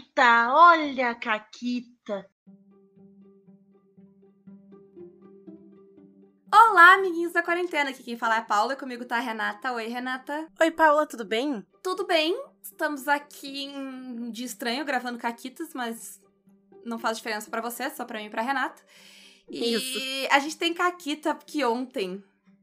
[0.00, 2.26] Caquita, olha a Caquita.
[6.52, 7.90] Olá, amiguinhos da quarentena.
[7.90, 9.72] Aqui quem fala é a Paula e comigo tá a Renata.
[9.72, 10.48] Oi, Renata.
[10.58, 11.64] Oi, Paula, tudo bem?
[11.82, 12.34] Tudo bem?
[12.62, 16.20] Estamos aqui em dia estranho gravando caquitas, mas
[16.84, 18.82] não faz diferença para você, só pra mim e pra Renata.
[19.50, 20.28] E Isso.
[20.30, 22.22] a gente tem caquita que ontem.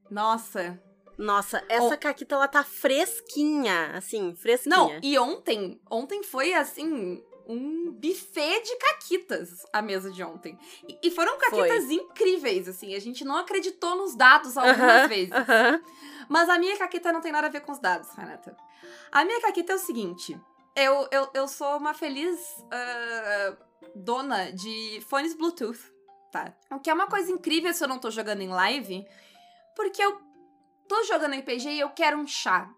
[0.10, 0.82] Nossa.
[1.18, 1.98] Nossa, essa Oh.
[1.98, 4.76] caquita, ela tá fresquinha, assim, fresquinha.
[4.76, 10.58] Não, e ontem, ontem foi assim, um buffet de caquitas a mesa de ontem.
[10.88, 12.94] E, e foram caquitas incríveis, assim.
[12.94, 15.34] A gente não acreditou nos dados algumas Aham, vezes.
[15.34, 15.82] aham.
[16.30, 18.56] Mas a minha caquita não tem nada a ver com os dados, Renata.
[19.12, 20.40] A minha caquita é o seguinte:
[20.76, 22.40] eu, eu, eu sou uma feliz
[22.72, 23.58] ah,
[23.96, 25.80] dona de fones Bluetooth,
[26.32, 26.54] tá?
[26.72, 29.06] O que é uma coisa incrível se eu não tô jogando em live,
[29.76, 30.20] porque eu
[30.88, 32.70] tô jogando RPG e eu quero um chá.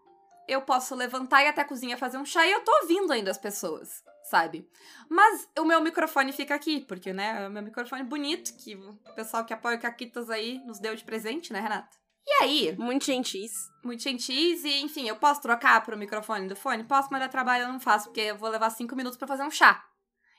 [0.48, 3.30] Eu posso levantar e até a cozinha fazer um chá e eu tô ouvindo ainda
[3.30, 4.70] as pessoas, sabe?
[5.10, 8.94] Mas o meu microfone fica aqui, porque, né, é o meu microfone bonito, que o
[9.16, 11.98] pessoal que apoia o Caquitas aí nos deu de presente, né, Renata?
[12.26, 13.52] E aí, Muito gentis.
[13.84, 16.84] muito gentis e, enfim, eu posso trocar pro microfone do fone?
[16.84, 19.44] Posso, mas dá trabalho eu não faço, porque eu vou levar cinco minutos pra fazer
[19.44, 19.84] um chá.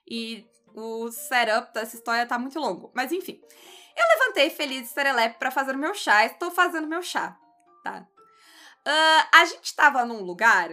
[0.08, 2.92] E o setup dessa história tá muito longo.
[2.94, 3.40] Mas, enfim.
[3.96, 6.24] Eu levantei feliz de serelepe pra fazer meu chá.
[6.24, 7.36] Estou fazendo meu chá,
[7.82, 8.06] tá?
[8.86, 10.70] Ah, a gente tava num lugar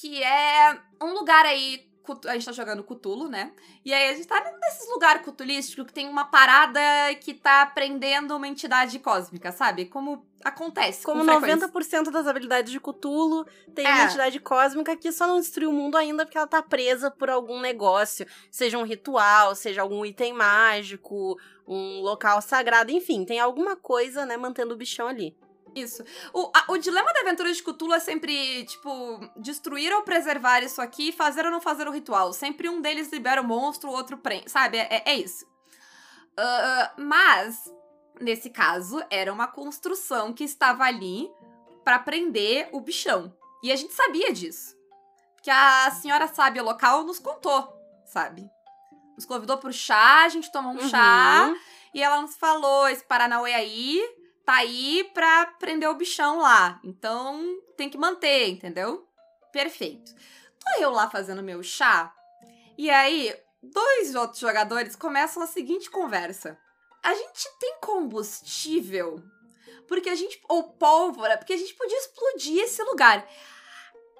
[0.00, 1.90] que é um lugar aí...
[2.26, 3.52] A gente tá jogando Cutulo, né?
[3.84, 6.80] E aí a gente tá nesses lugares cutulísticos que tem uma parada
[7.20, 9.86] que tá prendendo uma entidade cósmica, sabe?
[9.86, 11.68] Como acontece Como com frequência.
[11.68, 13.90] 90% das habilidades de Cthulhu, tem É.
[13.92, 17.28] uma entidade cósmica que só não destruiu o mundo ainda porque ela tá presa por
[17.28, 18.26] algum negócio.
[18.50, 24.36] Seja um ritual, seja algum item mágico, um local sagrado, enfim, tem alguma coisa, né,
[24.36, 25.36] mantendo o bichão ali.
[25.76, 26.02] Isso.
[26.32, 30.80] O, a- o dilema da aventura de Cthulhu é sempre, tipo, destruir ou preservar isso
[30.80, 32.32] aqui, fazer ou não fazer o ritual.
[32.32, 34.50] Sempre um deles libera o monstro, o outro prende.
[34.50, 34.78] Sabe?
[34.78, 35.46] É, é isso.
[36.36, 37.70] Ah, mas,
[38.20, 41.30] nesse caso, era uma construção que estava ali
[41.84, 43.32] pra prender o bichão.
[43.62, 44.74] E a gente sabia disso.
[45.34, 47.72] Porque a senhora sábia local nos contou,
[48.06, 48.48] sabe?
[49.14, 50.88] Nos convidou pro chá, a gente tomou um Uhum.
[50.88, 51.54] chá.
[51.94, 54.02] E ela nos falou: esse Paranauê aí
[54.46, 56.80] tá aí pra prender o bichão lá.
[56.84, 59.06] Então tem que manter, entendeu?
[59.52, 60.14] Perfeito.
[60.58, 62.12] Tô eu lá fazendo meu chá.
[62.78, 66.58] E aí, dois outros jogadores começam a seguinte conversa:
[67.02, 69.22] A gente tem combustível?
[69.88, 70.40] Porque a gente.
[70.48, 73.28] Ou pólvora, porque a gente podia explodir esse lugar.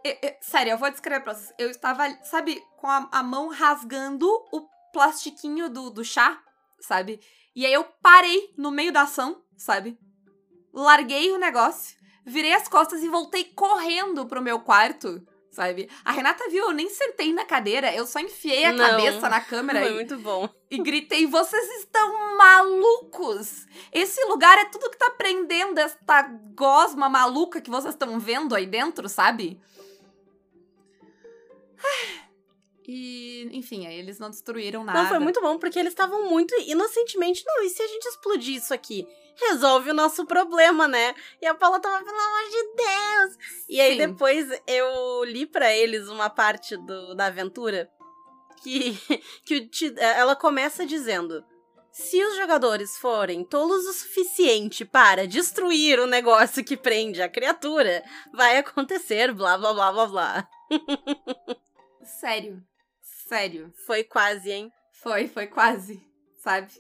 [0.05, 1.53] Eu- eu- sério, eu vou descrever pra vocês.
[1.59, 6.41] Eu estava, sabe, com a, a mão rasgando o plastiquinho do, do chá,
[6.81, 7.21] sabe?
[7.55, 9.99] E aí eu parei no meio da ação, sabe?
[10.79, 15.89] Larguei o negócio, virei as costas e voltei correndo pro meu quarto, sabe?
[16.05, 18.87] A Renata viu, eu nem sentei na cadeira, eu só enfiei a Não.
[18.87, 20.47] cabeça na câmera Foi e, muito bom.
[20.71, 23.67] e gritei: vocês estão malucos!
[23.91, 26.23] Esse lugar é tudo que tá prendendo esta
[26.55, 29.59] gosma maluca que vocês estão vendo aí dentro, sabe?
[32.89, 35.01] E, enfim, aí eles não destruíram nada.
[35.03, 37.43] Não, foi muito bom, porque eles estavam muito inocentemente.
[37.45, 39.07] Não, e se a gente explodir isso aqui?
[39.49, 41.15] Resolve o nosso problema, né?
[41.43, 43.65] E a Paula tava, pelo amor de Deus!
[43.69, 44.07] E aí Sim.
[44.07, 47.91] depois eu li pra eles uma parte do, da aventura
[48.63, 48.97] que,
[49.45, 51.45] que ti- ela começa dizendo.
[51.91, 58.05] Se os jogadores forem tolos o suficiente para destruir o negócio que prende a criatura,
[58.35, 60.49] vai acontecer blá blá blá blá blá.
[62.21, 62.63] Sério.
[63.27, 63.73] Sério.
[63.87, 64.73] Foi quase, hein?
[64.93, 66.01] Foi, foi quase,
[66.39, 66.73] sabe?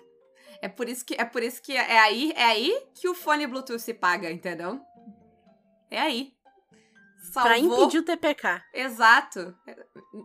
[0.62, 3.46] É por isso que é por isso que é aí, é aí que o fone
[3.46, 4.80] Bluetooth se paga, entendeu?
[5.90, 6.32] É aí.
[7.32, 7.42] Salvou.
[7.42, 8.62] Pra impedir o TPK.
[8.72, 9.56] Exato.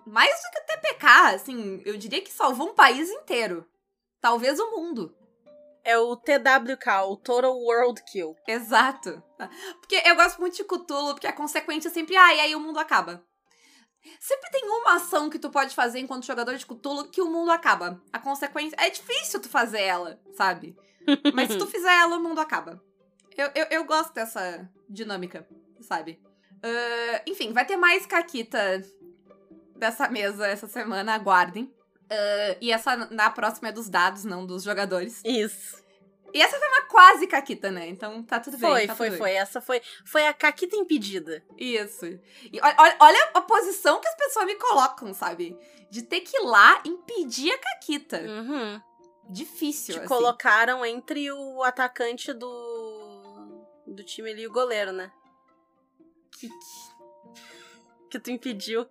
[0.06, 3.68] Mais do que o TPK, assim, eu diria que salvou um país inteiro.
[4.22, 5.16] Talvez o mundo.
[5.84, 8.36] É o TWK, o Total World Kill.
[8.48, 9.22] Exato.
[9.80, 12.60] Porque eu gosto muito de Cthulhu, porque a consequência é sempre, ah, e aí o
[12.60, 13.26] mundo acaba.
[14.20, 17.52] Sempre tem uma ação que tu pode fazer enquanto jogador de Cthulhu que o mundo
[17.52, 18.02] acaba.
[18.12, 18.76] A consequência.
[18.80, 20.76] É difícil tu fazer ela, sabe?
[21.34, 22.82] Mas se tu fizer ela, o mundo acaba.
[23.38, 25.48] Eu, eu, eu gosto dessa dinâmica,
[25.82, 26.20] sabe?
[26.64, 28.84] Ah, enfim, vai ter mais Caquita
[29.76, 31.74] dessa mesa essa semana, aguardem.
[32.10, 35.22] Ah, e essa na próxima é dos dados, não dos jogadores.
[35.24, 35.81] Isso.
[36.34, 37.88] E essa foi uma quase Caquita, né?
[37.88, 38.70] Então tá tudo bem.
[38.70, 39.18] Foi, tá foi, bem.
[39.20, 39.32] foi.
[39.34, 41.44] Essa foi, foi a caquita impedida.
[41.58, 42.06] Isso.
[42.06, 45.58] E olha, olha- olha a posição que as pessoas me colocam, sabe?
[45.90, 48.22] De ter que ir lá impedir a Caquita.
[48.22, 48.82] Uhum.
[49.30, 50.08] Difícil, Te assim.
[50.08, 53.66] colocaram entre o atacante do.
[53.88, 55.12] do time ali e o goleiro, né?
[56.40, 56.50] Que-
[58.10, 58.86] Que tu impediu.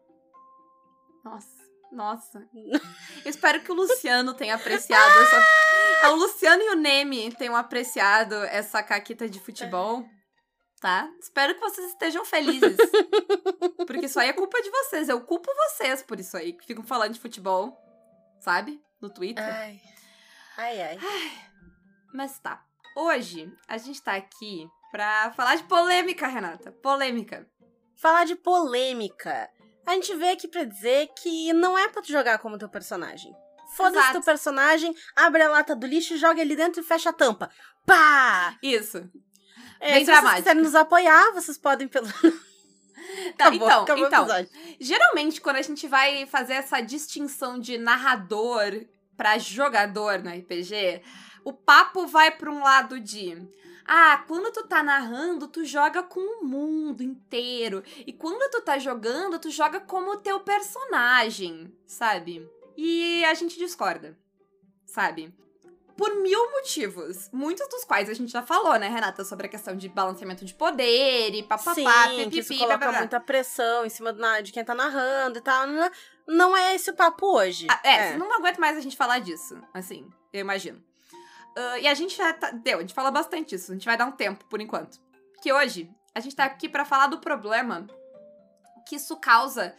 [1.24, 1.60] Nossa.
[1.92, 2.48] Nossa.
[3.24, 5.42] Eu espero que o Luciano tenha apreciado essa.
[6.10, 10.04] O Luciano e o Neme tenham apreciado essa caquita de futebol.
[10.80, 11.10] Tá?
[11.20, 12.76] Espero que vocês estejam felizes.
[13.86, 15.08] Porque isso aí é culpa de vocês.
[15.10, 17.76] Eu culpo vocês por isso aí, que ficam falando de futebol.
[18.40, 18.80] Sabe?
[19.00, 19.44] No Twitter.
[19.44, 19.78] Ai.
[20.56, 20.98] Ai, ai.
[22.14, 22.64] Mas tá.
[22.96, 26.72] Hoje a gente tá aqui pra falar de polêmica, Renata.
[26.72, 27.46] Polêmica.
[27.96, 29.50] Falar de polêmica.
[29.86, 33.34] A gente veio aqui pra dizer que não é pra tu jogar como teu personagem.
[33.76, 37.50] Foda-se teu personagem, abre a lata do lixo, joga ele dentro e fecha a tampa.
[37.86, 38.56] Pá!
[38.62, 39.08] Isso.
[39.78, 40.30] É, Bem se dramático.
[40.30, 42.06] vocês quiserem nos apoiar, vocês podem pelo.
[43.36, 44.26] Tá, Acabou, então, acabou então.
[44.78, 48.86] Geralmente, quando a gente vai fazer essa distinção de narrador
[49.16, 51.02] pra jogador no RPG,
[51.42, 53.36] o papo vai pra um lado de.
[53.84, 57.82] Ah, quando tu tá narrando, tu joga com o mundo inteiro.
[58.06, 62.48] E quando tu tá jogando, tu joga como o teu personagem, sabe?
[62.76, 64.16] E a gente discorda,
[64.86, 65.34] sabe?
[65.96, 67.28] Por mil motivos.
[67.30, 69.22] Muitos dos quais a gente já falou, né, Renata?
[69.24, 72.88] Sobre a questão de balanceamento de poder e papapá, Sim, que isso pipipi, coloca blá,
[72.88, 74.12] blá, muita pressão em cima
[74.42, 75.66] de quem tá narrando e tal.
[75.66, 75.90] Não-
[76.26, 77.66] Não é esse o papo hoje.
[77.68, 80.82] Ah, é, não aguento mais a gente falar disso, assim, eu imagino.
[81.56, 82.50] Ah, e a gente já tá.
[82.52, 83.72] Deu, a gente fala bastante disso.
[83.72, 84.98] A gente vai dar um tempo por enquanto.
[85.42, 87.86] Que hoje a gente tá aqui pra falar do problema
[88.88, 89.74] que isso causa.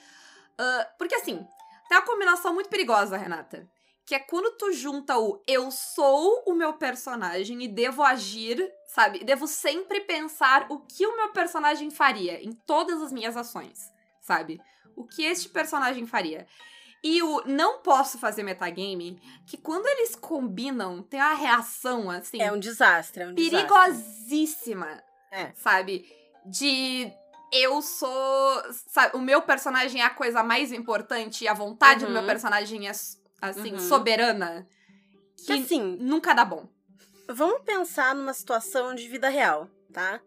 [0.58, 1.48] ah, porque assim,
[1.92, 3.70] tem uma combinação muito perigosa, Renata.
[4.06, 9.26] Que é quando tu junta o eu sou o meu personagem e devo agir, sabe?
[9.26, 13.92] Devo sempre pensar o que o meu personagem faria em todas as minhas ações,
[14.22, 14.58] sabe?
[14.96, 16.48] O que este personagem faria.
[17.04, 22.54] E o não posso fazer metagame, que quando eles combinam, tem uma reação, assim, É
[22.54, 23.68] um desastre, é um desastre.
[23.68, 25.04] perigosíssima.
[25.30, 25.52] É.
[25.56, 26.06] Sabe?
[26.46, 27.12] De
[27.52, 28.64] eu sou.
[28.88, 32.14] Sabe, o meu personagem é a coisa mais importante e a vontade do Uhum.
[32.14, 32.92] meu personagem é,
[33.42, 33.80] assim, Uhum.
[33.80, 34.68] soberana.
[35.38, 36.68] Que Que assim, nunca dá bom.
[37.28, 40.22] Vamos pensar numa situação de vida real, tá?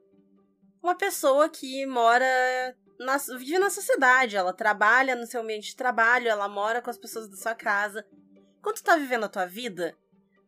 [0.82, 2.26] Uma pessoa que mora.
[2.98, 6.96] Na, vive na sociedade, ela trabalha no seu ambiente de trabalho, ela mora com as
[6.96, 8.06] pessoas da sua casa.
[8.62, 9.96] Quando tu tá vivendo a tua vida,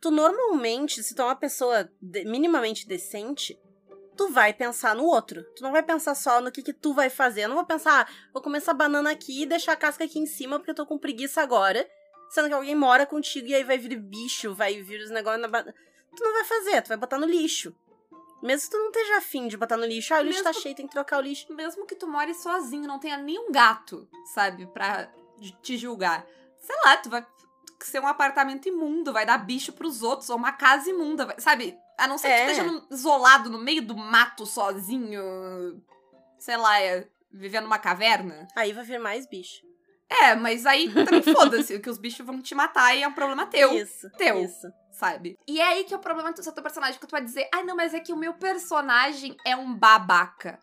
[0.00, 1.90] tu normalmente, se tu é uma pessoa
[2.24, 3.58] minimamente decente,
[4.16, 5.42] tu vai pensar no outro.
[5.54, 7.42] Tu não vai pensar só no que, que tu vai fazer.
[7.42, 10.18] Eu não vou pensar, ah, vou comer essa banana aqui e deixar a casca aqui
[10.18, 11.88] em cima porque eu tô com preguiça agora.
[12.30, 15.48] Sendo que alguém mora contigo e aí vai vir bicho, vai vir os negócios na
[15.48, 15.74] banana
[16.16, 17.74] tu não vai fazer, tu vai botar no lixo.
[18.42, 20.62] Mesmo que tu não esteja afim de botar no lixo, ah, o lixo tá Mesmo-
[20.62, 21.52] cheio, tem que trocar o lixo.
[21.52, 24.66] Mesmo que tu more sozinho, não tenha nenhum gato, sabe?
[24.66, 25.10] Pra
[25.62, 26.26] te julgar.
[26.58, 27.24] Sei lá, tu vai
[27.80, 31.76] ser um apartamento imundo, vai dar bicho pros outros, ou uma casa imunda, vai- sabe?
[31.98, 32.44] A não ser que É.
[32.46, 35.82] tu esteja isolado no meio do mato sozinho,
[36.38, 38.46] sei lá, é, vivendo numa caverna.
[38.54, 39.64] Aí vai vir mais bicho.
[40.08, 43.46] É, mas aí também foda-se, que os bichos vão te matar e é um problema
[43.46, 44.08] teu, Isso.
[44.16, 44.40] Teu.
[44.40, 44.68] Isso.
[44.92, 45.36] sabe?
[45.48, 47.64] E é aí que é o problema do seu personagem, que tu vai dizer, ai
[47.64, 50.62] não, mas é que o meu personagem é um babaca.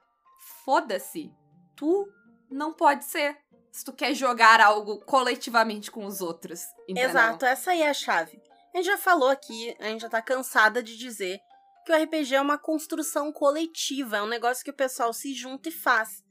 [0.63, 1.31] Foda-se.
[1.75, 2.07] Tu
[2.49, 3.37] não pode ser.
[3.71, 6.61] Se tu quer jogar algo coletivamente com os outros.
[6.87, 7.09] Entendeu?
[7.09, 8.39] Exato, essa aí é a chave.
[8.73, 11.39] A gente já falou aqui, a gente já tá cansada de dizer
[11.85, 15.69] que o RPG é uma construção coletiva, é um negócio que o pessoal se junta
[15.69, 16.23] e faz.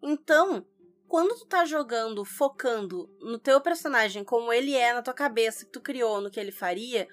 [0.00, 0.64] Então,
[1.08, 5.72] quando tu tá jogando, focando no teu personagem como ele é na tua cabeça, que
[5.72, 7.08] tu criou, no que ele faria,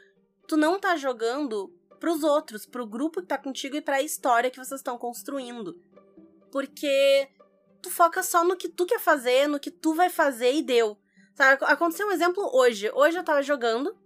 [0.48, 4.58] tu não tá jogando pros outros, pro grupo que tá contigo e pra história que
[4.58, 5.82] vocês estão construindo.
[6.51, 7.27] Porque
[7.82, 10.96] tu foca só no que tu quer fazer, no que tu vai fazer e deu.
[11.34, 12.92] Sabe, aconteceu um exemplo hoje.
[12.94, 13.98] Hoje eu tava jogando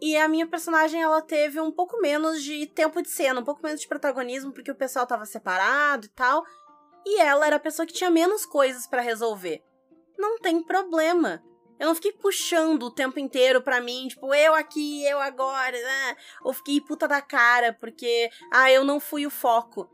[0.00, 3.62] e a minha personagem ela teve um pouco menos de tempo de cena, um pouco
[3.62, 6.44] menos de protagonismo, porque o pessoal tava separado e tal.
[7.04, 9.62] E ela era a pessoa que tinha menos coisas pra resolver.
[10.18, 11.42] Não tem problema.
[11.78, 16.16] Eu não fiquei puxando o tempo inteiro pra mim, tipo, eu aqui, eu agora, né?
[16.42, 19.88] Ou fiquei puta da cara porque, ah, eu não fui o foco.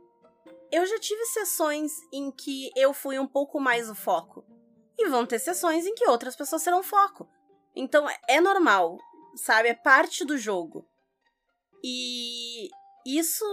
[0.70, 4.44] Eu já tive sessões em que eu fui um pouco mais o foco.
[4.98, 7.28] E vão ter sessões em que outras pessoas serão foco.
[7.74, 8.98] Então é normal,
[9.36, 9.68] sabe?
[9.68, 10.86] É parte do jogo.
[11.82, 12.68] E
[13.06, 13.44] isso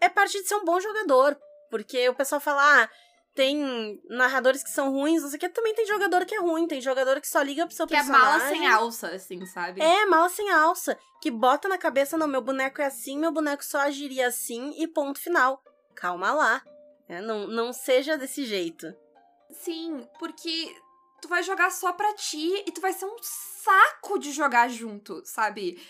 [0.00, 1.38] é parte de ser um bom jogador.
[1.70, 2.88] Porque o pessoal fala, ah,
[3.34, 6.68] tem narradores que são ruins, não sei o que, também tem jogador que é ruim,
[6.68, 8.28] tem jogador que só liga pro seu Que é personagem.
[8.28, 9.82] mala sem alça, assim, sabe?
[9.82, 10.96] É, mala sem alça.
[11.20, 14.86] Que bota na cabeça, não, meu boneco é assim, meu boneco só agiria assim e
[14.86, 15.60] ponto final.
[15.96, 16.62] Calma lá.
[17.08, 18.94] É, não, não seja desse jeito.
[19.50, 20.74] Sim, porque
[21.24, 25.22] tu vai jogar só pra ti e tu vai ser um saco de jogar junto,
[25.24, 25.82] sabe?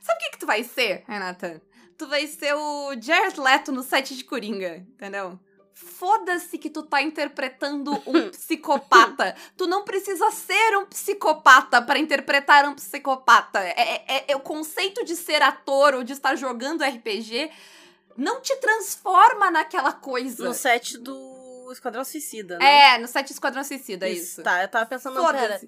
[0.00, 1.60] Sabe o que, que tu vai ser, Renata?
[1.98, 5.40] Tu vai ser o Jared Leto no set de Coringa, entendeu?
[5.74, 9.34] Foda-se que tu tá interpretando um psicopata.
[9.56, 13.58] tu não precisa ser um psicopata para interpretar um psicopata.
[13.58, 17.50] É, é, é, o conceito de ser ator ou de estar jogando RPG
[18.16, 20.44] não te transforma naquela coisa.
[20.44, 21.35] No set do
[21.72, 22.94] Esquadrão Suicida, né?
[22.94, 24.22] É, no set Esquadrão Suicida, isso.
[24.22, 24.42] isso.
[24.42, 25.60] Tá, eu tava pensando, não, pera.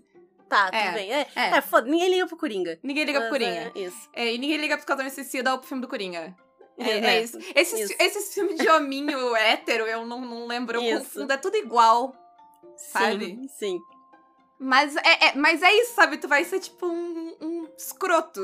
[0.48, 1.12] Tá, é, tudo bem.
[1.12, 1.48] É, é.
[1.56, 2.78] é foda, ninguém liga pro Coringa.
[2.82, 3.72] Ninguém liga pro Coringa.
[3.74, 4.08] É, isso.
[4.14, 6.34] É, e ninguém liga pro Esquadrão Suicida ou pro filme do Coringa.
[6.78, 7.38] É, é, é isso.
[7.54, 7.94] Esses, isso.
[7.98, 12.14] esses filmes de hominho hétero, eu não, não lembro, eu confundo, é tudo igual.
[12.76, 13.26] Sabe?
[13.26, 13.78] Sim, sim.
[14.58, 16.16] Mas é, é, mas é isso, sabe?
[16.18, 18.40] Tu vai ser tipo um, um escroto,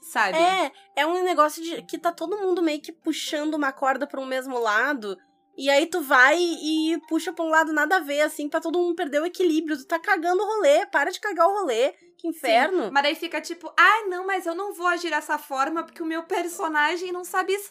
[0.00, 0.38] sabe?
[0.38, 4.20] É, é um negócio de que tá todo mundo meio que puxando uma corda para
[4.20, 5.16] um mesmo lado.
[5.56, 8.78] E aí tu vai e puxa pra um lado nada a ver, assim, pra todo
[8.78, 9.76] mundo perder o equilíbrio.
[9.78, 11.94] Tu tá cagando o rolê, para de cagar o rolê.
[12.18, 12.84] Que inferno.
[12.84, 15.82] Sim, mas aí fica tipo, ai ah, não, mas eu não vou agir dessa forma
[15.82, 17.70] porque o meu personagem não sabe isso.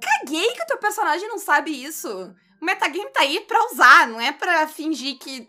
[0.00, 2.08] Caguei que o teu personagem não sabe isso.
[2.60, 5.46] O metagame tá aí pra usar, não é pra fingir que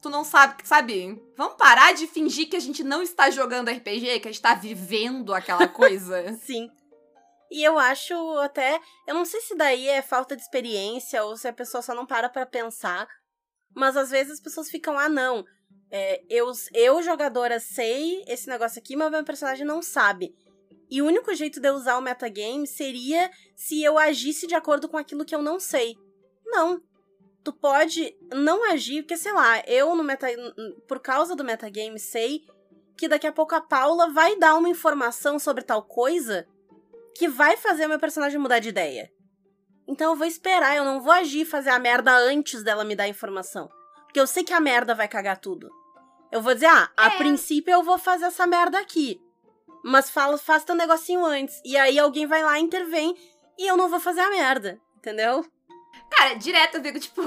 [0.00, 1.20] tu não sabe, sabe?
[1.36, 4.54] Vamos parar de fingir que a gente não está jogando RPG, que a gente tá
[4.54, 6.32] vivendo aquela coisa.
[6.34, 6.70] Sim.
[7.50, 8.80] E eu acho até.
[9.06, 12.06] Eu não sei se daí é falta de experiência ou se a pessoa só não
[12.06, 13.08] para pra pensar.
[13.74, 15.44] Mas às vezes as pessoas ficam, ah, não.
[15.90, 20.32] É, eu, eu, jogadora, sei esse negócio aqui, mas meu personagem não sabe.
[20.88, 24.88] E o único jeito de eu usar o metagame seria se eu agisse de acordo
[24.88, 25.96] com aquilo que eu não sei.
[26.44, 26.80] Não.
[27.42, 30.26] Tu pode não agir, porque, sei lá, eu no meta,
[30.86, 32.42] por causa do metagame sei
[32.96, 36.46] que daqui a pouco a Paula vai dar uma informação sobre tal coisa
[37.16, 39.10] que vai fazer meu personagem mudar de ideia.
[39.86, 42.94] Então eu vou esperar, eu não vou agir e fazer a merda antes dela me
[42.94, 43.68] dar a informação.
[44.04, 45.68] Porque eu sei que a merda vai cagar tudo.
[46.30, 47.18] Eu vou dizer, ah, a é.
[47.18, 49.20] princípio eu vou fazer essa merda aqui.
[49.84, 51.60] Mas fala, faça teu negocinho antes.
[51.64, 53.16] E aí alguém vai lá, intervém,
[53.58, 54.80] e eu não vou fazer a merda.
[54.96, 55.44] Entendeu?
[56.10, 57.22] Cara, direto eu digo, tipo,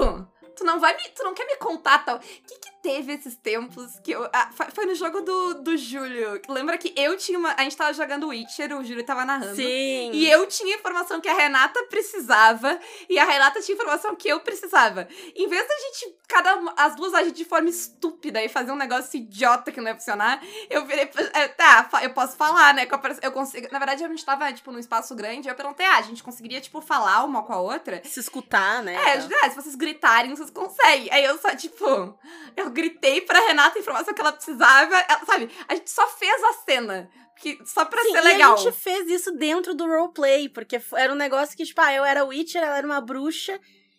[0.54, 1.02] tu não vai me.
[1.10, 2.16] Tu não quer me contar tal.
[2.16, 4.28] O que, que teve esses tempos que eu.
[4.32, 6.40] Ah, foi no jogo do, do Júlio.
[6.48, 7.54] Lembra que eu tinha uma.
[7.56, 9.56] A gente tava jogando Witcher, o Júlio tava narrando.
[9.56, 10.10] Sim.
[10.12, 12.78] E eu tinha informação que a Renata precisava.
[13.08, 15.08] E a Renata tinha informação que eu precisava.
[15.34, 16.14] Em vez da gente.
[16.26, 19.94] Cada as duas agir de forma estúpida e fazer um negócio idiota que não ia
[19.94, 21.08] funcionar, eu virei.
[21.32, 22.86] É, tá, eu posso falar, né?
[23.22, 23.68] Eu consigo.
[23.70, 25.48] Na verdade, a gente tava, tipo, num espaço grande.
[25.48, 28.02] Eu perguntei, ah, a gente conseguiria, tipo, falar uma com a outra.
[28.04, 28.94] Se escutar, né?
[28.94, 31.08] É, é se vocês gritarem, vocês conseguem.
[31.10, 32.18] Aí eu só, tipo.
[32.56, 34.96] Eu gritei pra Renata a informação que ela precisava.
[34.96, 37.10] Ela, sabe, a gente só fez a cena.
[37.40, 38.54] Que, só pra Sim, ser legal.
[38.54, 42.04] a gente fez isso dentro do roleplay, porque era um negócio que, tipo, ah, eu
[42.04, 43.58] era Witcher, ela era uma bruxa.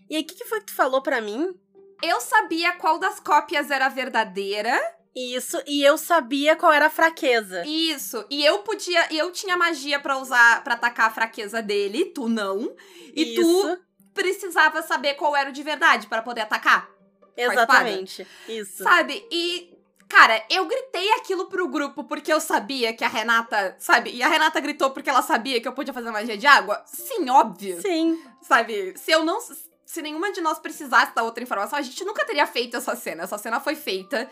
[0.09, 1.53] E aí, o que, que foi que tu falou pra mim?
[2.01, 4.79] Eu sabia qual das cópias era verdadeira.
[5.15, 7.63] Isso, e eu sabia qual era a fraqueza.
[7.65, 12.27] Isso, e eu podia, eu tinha magia para usar, para atacar a fraqueza dele, tu
[12.27, 12.75] não.
[13.15, 13.41] E Isso.
[13.41, 13.79] tu
[14.15, 16.89] precisava saber qual era o de verdade para poder atacar.
[17.37, 18.25] Exatamente.
[18.47, 18.81] Isso.
[18.81, 19.27] Sabe?
[19.29, 19.75] E
[20.07, 24.11] Cara, eu gritei aquilo pro grupo porque eu sabia que a Renata, sabe?
[24.11, 26.81] E a Renata gritou porque ela sabia que eu podia fazer magia de água?
[26.85, 27.81] Sim, óbvio.
[27.81, 28.21] Sim.
[28.41, 28.93] Sabe?
[28.97, 29.39] Se eu não.
[29.85, 33.23] Se nenhuma de nós precisasse da outra informação, a gente nunca teria feito essa cena.
[33.23, 34.29] Essa cena foi feita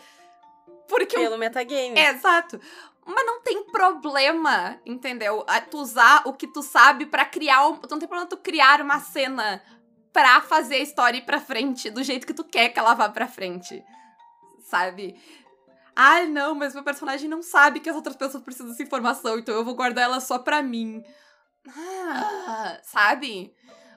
[0.88, 1.16] porque.
[1.16, 1.38] Pelo eu...
[1.38, 1.98] metagame.
[1.98, 2.60] É, exato.
[3.04, 5.44] Mas não tem problema, entendeu?
[5.70, 7.62] Tu usar o que tu sabe para criar.
[7.68, 9.60] Não tem problema tu criar uma cena
[10.14, 13.08] pra fazer a história ir pra frente do jeito que tu quer que ela vá
[13.08, 13.84] pra frente.
[14.64, 15.20] Sabe?
[15.94, 19.54] Ai, não, mas meu personagem não sabe que as outras pessoas precisam dessa informação, então
[19.54, 21.04] eu vou guardar ela só pra mim.
[21.68, 23.52] Ah, sabe?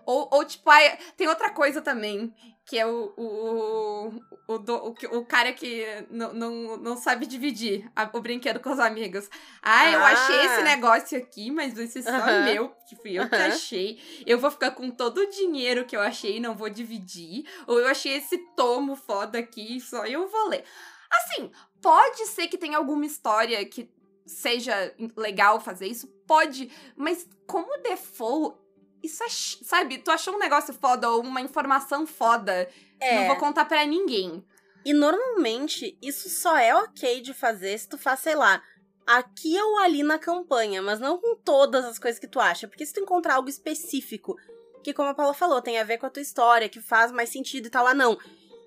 [0.05, 2.33] Ou, ou tipo, ai, tem outra coisa também,
[2.67, 4.07] que é o, o,
[4.45, 8.79] o, o, o, cara que não, não, não sabe dividir a, o brinquedo com os
[8.79, 9.29] amigos.
[9.61, 12.43] Ah, eu achei esse negócio aqui, mas esse é só -huh.
[12.43, 14.01] meu, que fui eu que achei.
[14.25, 17.45] Eu vou ficar com todo o dinheiro que eu achei e não vou dividir.
[17.65, 20.65] Ou eu achei esse tomo foda aqui, só eu vou ler.
[21.09, 21.49] Assim,
[21.81, 23.89] pode ser que tenha alguma história que
[24.25, 28.57] seja legal fazer isso, pode, mas como default
[29.03, 33.19] isso é, sabe, tu achou um negócio foda ou uma informação foda, é.
[33.19, 34.43] não vou contar para ninguém.
[34.85, 38.61] E normalmente isso só é ok de fazer se tu faz, sei lá,
[39.05, 42.85] aqui ou ali na campanha, mas não com todas as coisas que tu acha, porque
[42.85, 44.35] se tu encontrar algo específico,
[44.83, 47.29] que como a Paula falou, tem a ver com a tua história, que faz mais
[47.29, 48.17] sentido e tal, ah não,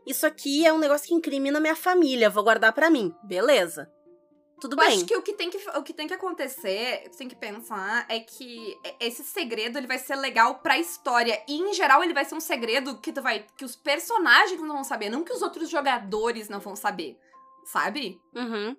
[0.06, 3.14] isso aqui é um negócio que incrimina minha família, vou guardar para mim.
[3.22, 3.90] Beleza
[4.60, 4.88] tudo bem.
[4.88, 8.04] acho que o que, tem que o que tem que acontecer, você tem que pensar,
[8.08, 11.42] é que esse segredo ele vai ser legal pra história.
[11.48, 13.46] E, em geral, ele vai ser um segredo que tu vai.
[13.56, 17.18] que os personagens não vão saber, não que os outros jogadores não vão saber.
[17.64, 18.20] Sabe?
[18.34, 18.76] Uhum.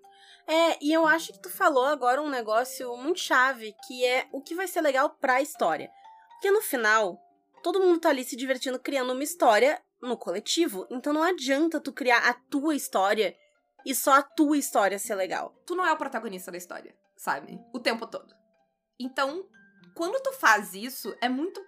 [0.47, 4.41] É, e eu acho que tu falou agora um negócio muito chave, que é o
[4.41, 5.89] que vai ser legal pra história.
[6.33, 7.19] Porque no final,
[7.63, 10.87] todo mundo tá ali se divertindo, criando uma história no coletivo.
[10.89, 13.35] Então não adianta tu criar a tua história
[13.85, 15.53] e só a tua história ser legal.
[15.65, 17.59] Tu não é o protagonista da história, sabe?
[17.73, 18.33] O tempo todo.
[18.99, 19.45] Então,
[19.95, 21.61] quando tu faz isso, é muito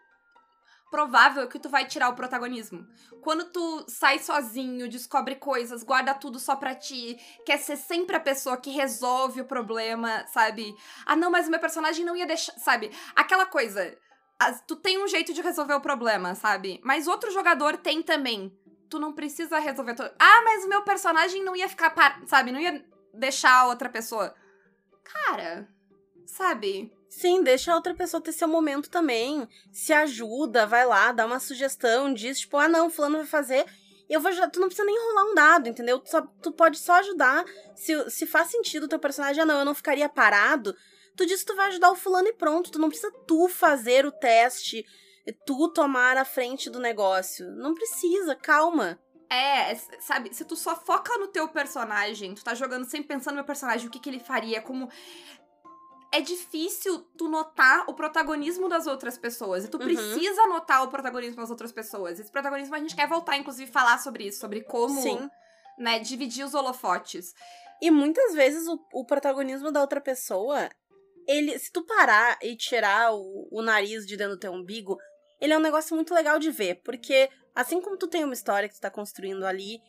[0.92, 2.88] provável que tu vai tirar o protagonismo.
[3.24, 8.20] Quando tu sai sozinho, descobre coisas, guarda tudo só pra ti, quer ser sempre a
[8.20, 10.76] pessoa que resolve o problema, sabe?
[11.04, 12.92] Ah, não, mas o meu personagem não ia deixar, sabe?
[13.16, 13.98] Aquela coisa,
[14.68, 16.80] tu tem um jeito de resolver o problema, sabe?
[16.84, 18.56] Mas outro jogador tem também.
[18.94, 20.12] Tu não precisa resolver tudo.
[20.20, 22.22] Ah, mas o meu personagem não ia ficar, par...
[22.28, 22.52] sabe?
[22.52, 24.36] Não ia deixar a outra pessoa.
[25.04, 25.68] Cara,
[26.28, 26.96] sabe?
[27.10, 29.50] Sim, deixa a outra pessoa ter seu momento também.
[29.72, 33.66] Se ajuda, vai lá, dá uma sugestão, diz, tipo, ah, não, fulano vai fazer.
[34.08, 34.52] Eu vou ajudar.
[34.52, 35.98] Tu não precisa nem rolar um dado, entendeu?
[35.98, 37.44] Tu, só, tu pode só ajudar.
[37.76, 40.76] Se, se faz sentido o teu personagem, ah, não, eu não ficaria parado.
[41.16, 42.70] Tu diz que tu vai ajudar o fulano e pronto.
[42.70, 44.86] Tu não precisa tu fazer o teste,
[45.46, 47.50] tu tomar a frente do negócio.
[47.52, 49.00] Não precisa, calma.
[49.30, 53.38] É, sabe, se tu só foca no teu personagem, tu tá jogando sempre pensando no
[53.38, 54.90] meu personagem, o que que ele faria, como
[56.14, 59.66] é difícil tu notar o protagonismo das outras pessoas.
[59.66, 59.86] E tu uhum.
[59.86, 62.20] precisa notar o protagonismo das outras pessoas.
[62.20, 65.28] Esse protagonismo a gente quer voltar, inclusive, falar sobre isso, sobre como, Sim.
[65.80, 67.34] né, dividir os holofotes.
[67.82, 70.70] E muitas vezes o, o, protagonismo da outra pessoa,
[71.28, 75.00] ele, se tu parar e tirar o, o nariz de dentro do teu umbigo,
[75.44, 78.70] ele é um negócio muito legal de ver, porque assim como tu tem uma história
[78.70, 79.82] que tu tá construindo ali,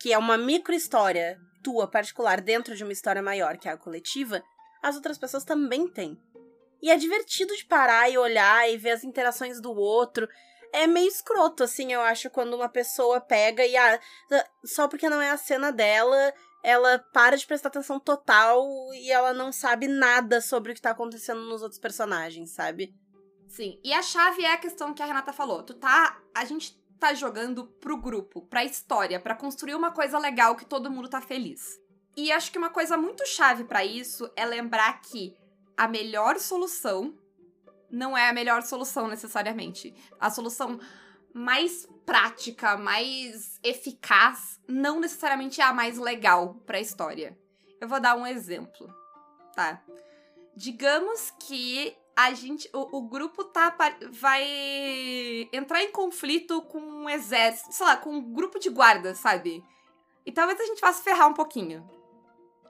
[0.00, 3.76] que é uma micro história tua particular dentro de uma história maior, que é a
[3.76, 4.42] coletiva,
[4.82, 6.18] as outras pessoas também têm.
[6.80, 10.26] E é divertido de parar e olhar e ver as interações do outro.
[10.72, 13.76] É meio escroto, assim, eu acho, quando uma pessoa pega e.
[13.76, 14.00] Ah,
[14.64, 16.32] só porque não é a cena dela,
[16.64, 20.92] ela para de prestar atenção total e ela não sabe nada sobre o que tá
[20.92, 22.94] acontecendo nos outros personagens, sabe?
[23.52, 23.78] Sim.
[23.84, 25.62] E a chave é a questão que a Renata falou.
[25.62, 26.18] Tu tá.
[26.34, 30.90] A gente tá jogando pro grupo, pra história, para construir uma coisa legal que todo
[30.90, 31.78] mundo tá feliz.
[32.16, 35.36] E acho que uma coisa muito chave para isso é lembrar que
[35.76, 37.14] a melhor solução
[37.90, 39.94] não é a melhor solução necessariamente.
[40.18, 40.80] A solução
[41.34, 47.38] mais prática, mais eficaz, não necessariamente é a mais legal para a história.
[47.78, 48.88] Eu vou dar um exemplo,
[49.54, 49.82] tá?
[50.56, 53.74] Digamos que a gente, o, o, grupo tá
[54.10, 59.64] vai entrar em conflito com um exército, sei lá, com um grupo de guardas, sabe?
[60.26, 61.88] E talvez a gente vá se ferrar um pouquinho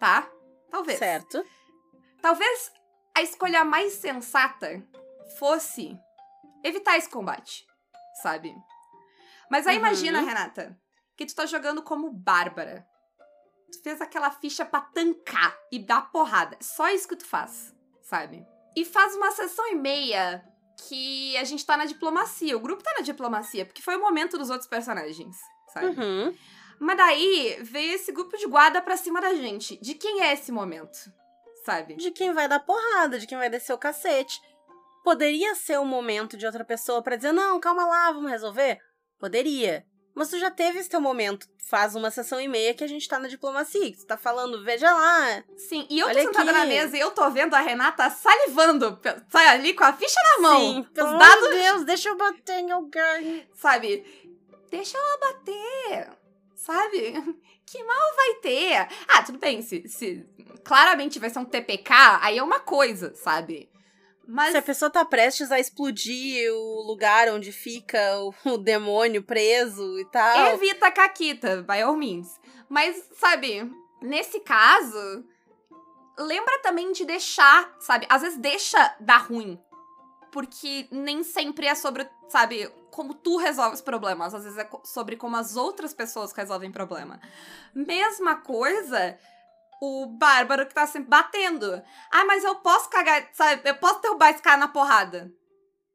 [0.03, 0.29] tá?
[0.69, 0.99] Talvez.
[0.99, 1.47] Certo.
[2.21, 2.73] Talvez
[3.15, 4.85] a escolha mais sensata
[5.39, 5.97] fosse
[6.65, 7.65] evitar esse combate,
[8.21, 8.53] sabe?
[9.49, 9.81] Mas aí uhum.
[9.81, 10.77] imagina, Renata,
[11.17, 12.85] que tu tá jogando como Bárbara.
[13.71, 16.59] Tu fez aquela ficha pra tancar e dar porrada.
[16.61, 18.45] Só isso que tu faz, sabe?
[18.75, 20.45] E faz uma sessão e meia
[20.89, 22.57] que a gente tá na diplomacia.
[22.57, 25.37] O grupo tá na diplomacia, porque foi o momento dos outros personagens,
[25.69, 25.87] sabe?
[25.87, 26.35] Uhum.
[26.81, 29.77] Mas daí veio esse grupo de guarda pra cima da gente.
[29.81, 31.13] De quem é esse momento?
[31.65, 31.95] Sabe?
[31.95, 34.41] De quem vai dar porrada, de quem vai descer o cacete.
[35.05, 38.81] Poderia ser o momento de outra pessoa para dizer: não, calma lá, vamos resolver?
[39.19, 39.87] Poderia.
[40.15, 41.49] Mas tu já teve esse teu momento.
[41.59, 43.91] Faz uma sessão e meia que a gente tá na diplomacia.
[43.91, 45.43] Que tu tá falando, veja lá.
[45.57, 46.59] Sim, e eu tô sentada aqui.
[46.59, 49.01] na mesa e eu tô vendo a Renata salivando.
[49.31, 50.61] Sai ali com a ficha na mão.
[50.61, 51.49] Sim, os dados.
[51.49, 53.49] Meu Deus, deixa eu bater em alguém.
[53.55, 54.05] Sabe?
[54.71, 56.23] Deixa ela bater
[56.63, 57.13] sabe?
[57.65, 58.89] Que mal vai ter?
[59.09, 60.27] Ah, tudo bem, se, se
[60.63, 63.71] claramente vai ser um TPK, aí é uma coisa, sabe?
[64.27, 64.53] Mas...
[64.53, 69.99] Se a pessoa tá prestes a explodir o lugar onde fica o, o demônio preso
[69.99, 70.55] e tal.
[70.55, 72.41] Evita a Caquita, by all means.
[72.69, 75.25] Mas, sabe, nesse caso,
[76.19, 78.07] lembra também de deixar, sabe?
[78.09, 79.59] Às vezes deixa dar ruim.
[80.31, 85.17] Porque nem sempre é sobre, sabe, como tu resolve os problemas, às vezes é sobre
[85.17, 87.21] como as outras pessoas resolvem problema.
[87.75, 89.19] Mesma coisa
[89.85, 91.83] o bárbaro que tá sempre batendo.
[92.09, 93.69] Ah, mas eu posso cagar, sabe?
[93.69, 95.29] Eu posso derrubar esse cara na porrada.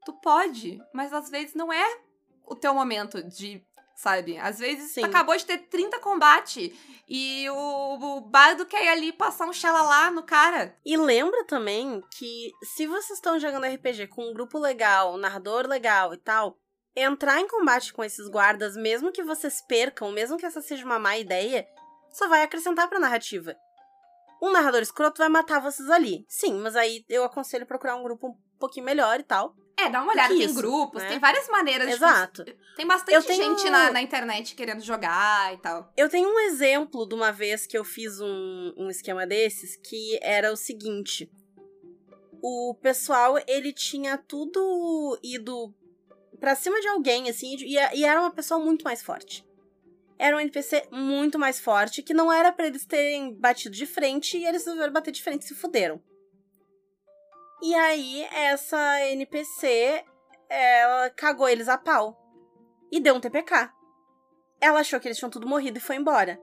[0.06, 2.00] Tu pode, mas às vezes não é
[2.46, 4.38] o teu momento de, sabe?
[4.38, 5.02] Às vezes Sim.
[5.02, 9.54] tu acabou de ter 30 combate e o, o bardo quer ir ali passar um
[9.54, 10.78] xalalá no cara.
[10.86, 15.66] E lembra também que se vocês estão jogando RPG com um grupo legal, um narrador
[15.66, 16.58] legal e tal,
[16.94, 21.00] entrar em combate com esses guardas, mesmo que vocês percam, mesmo que essa seja uma
[21.00, 21.66] má ideia,
[22.12, 23.56] só vai acrescentar pra narrativa.
[24.42, 26.26] Um narrador escroto vai matar vocês ali.
[26.28, 29.56] Sim, mas aí eu aconselho procurar um grupo um pouquinho melhor e tal.
[29.80, 31.10] É, dá uma olhada, tem isso, grupos, né?
[31.10, 32.44] tem várias maneiras Exato.
[32.44, 32.58] de.
[32.76, 33.44] Tem bastante tenho...
[33.44, 35.94] gente na, na, internet querendo jogar e tal.
[35.96, 40.18] Eu tenho um exemplo de uma vez que eu fiz um, um esquema desses que
[40.24, 41.30] era o seguinte.
[42.42, 45.72] O pessoal, ele tinha tudo ido
[46.40, 49.47] pra cima de alguém, assim, e, e era uma pessoa muito mais forte.
[50.20, 54.38] Era um NPC muito mais forte, que não era para eles terem batido de frente,
[54.38, 56.02] e eles resolveram bater de frente e se fuderam.
[57.62, 60.04] E aí, essa NPC,
[60.50, 62.18] ela cagou eles a pau.
[62.92, 63.72] E deu um TPK.
[64.62, 66.40] Ela achou que eles tinham tudo morrido e foi embora.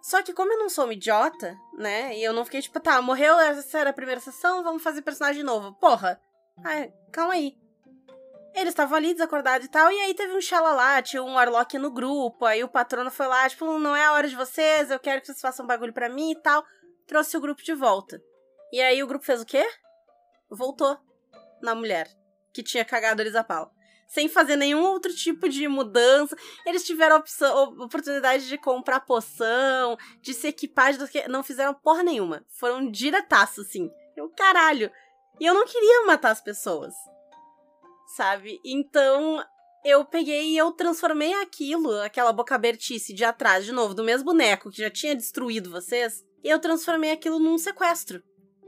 [0.00, 2.16] Só que como eu não sou uma idiota, né?
[2.16, 5.42] E eu não fiquei tipo, tá, morreu, essa era a primeira sessão, vamos fazer personagem
[5.42, 5.74] novo.
[5.74, 6.20] Porra!
[6.64, 7.56] Ai, calma aí.
[8.58, 11.78] Eles estavam ali desacordados e tal, e aí teve um Shala lá, tinha um Warlock
[11.78, 14.98] no grupo, aí o patrono foi lá, tipo, não é a hora de vocês, eu
[14.98, 16.64] quero que vocês façam um bagulho pra mim e tal.
[17.06, 18.20] Trouxe o grupo de volta.
[18.72, 19.64] E aí o grupo fez o quê?
[20.50, 20.98] Voltou
[21.62, 22.08] na mulher,
[22.52, 23.72] que tinha cagado eles a pau
[24.08, 26.34] sem fazer nenhum outro tipo de mudança.
[26.64, 31.28] Eles tiveram opção, oportunidade de comprar poção, de se equipar, de...
[31.28, 32.42] não fizeram porra nenhuma.
[32.48, 33.90] Foram diretaço, assim.
[34.16, 34.90] Eu, caralho.
[35.38, 36.94] E eu não queria matar as pessoas.
[38.16, 38.58] Sabe?
[38.64, 39.42] Então,
[39.84, 44.24] eu peguei e eu transformei aquilo, aquela boca abertice de atrás, de novo, do mesmo
[44.24, 48.22] boneco que já tinha destruído vocês, eu transformei aquilo num sequestro.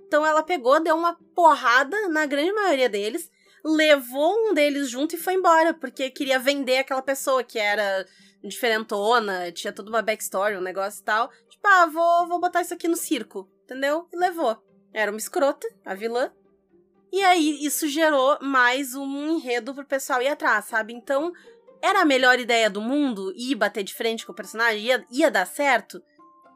[0.07, 3.31] Então ela pegou, deu uma porrada na grande maioria deles,
[3.65, 8.07] levou um deles junto e foi embora, porque queria vender aquela pessoa que era
[8.43, 11.31] diferentona, tinha toda uma backstory, um negócio e tal.
[11.49, 14.09] Tipo, ah, vou, vou botar isso aqui no circo, entendeu?
[14.13, 14.57] E levou.
[14.93, 16.33] Era uma escrota, a vilã.
[17.13, 20.93] E aí isso gerou mais um enredo pro pessoal ir atrás, sabe?
[20.93, 21.33] Então,
[21.83, 24.85] era a melhor ideia do mundo ir bater de frente com o personagem?
[24.85, 26.01] Ia, ia dar certo?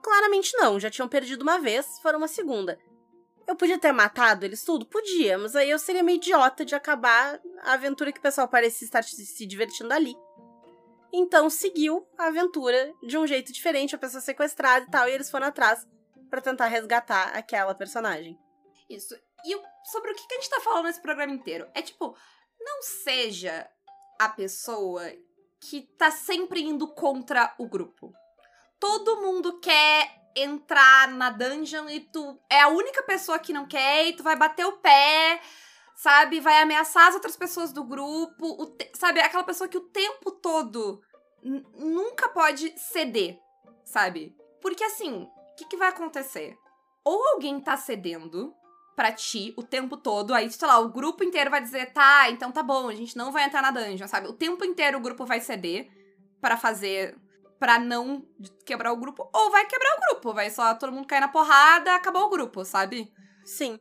[0.02, 2.78] Claramente não, já tinham perdido uma vez, foram uma segunda.
[3.46, 4.86] Eu podia ter matado eles tudo?
[4.86, 8.86] Podia, mas aí eu seria meio idiota de acabar a aventura que o pessoal parecia
[8.86, 10.14] estar se divertindo ali.
[11.12, 15.30] Então seguiu a aventura de um jeito diferente, a pessoa sequestrada e tal, e eles
[15.30, 15.86] foram atrás
[16.30, 18.38] para tentar resgatar aquela personagem.
[18.88, 19.14] Isso.
[19.44, 21.68] E sobre o que a gente tá falando nesse programa inteiro?
[21.74, 22.16] É tipo,
[22.58, 23.68] não seja
[24.18, 25.02] a pessoa
[25.60, 28.12] que tá sempre indo contra o grupo.
[28.78, 34.06] Todo mundo quer entrar na dungeon e tu é a única pessoa que não quer
[34.06, 35.40] e tu vai bater o pé,
[35.94, 36.40] sabe?
[36.40, 38.90] Vai ameaçar as outras pessoas do grupo, te...
[38.94, 39.20] sabe?
[39.20, 41.00] Aquela pessoa que o tempo todo
[41.74, 43.38] nunca pode ceder,
[43.84, 44.36] sabe?
[44.60, 46.56] Porque assim, o que, que vai acontecer?
[47.04, 48.54] Ou alguém tá cedendo
[48.94, 52.52] pra ti o tempo todo, aí, sei lá, o grupo inteiro vai dizer, tá, então
[52.52, 54.28] tá bom, a gente não vai entrar na dungeon, sabe?
[54.28, 55.88] O tempo inteiro o grupo vai ceder
[56.40, 57.16] para fazer
[57.58, 58.26] para não
[58.66, 61.94] quebrar o grupo, ou vai quebrar o grupo, vai só todo mundo cair na porrada,
[61.94, 63.10] acabou o grupo, sabe?
[63.44, 63.78] Sim.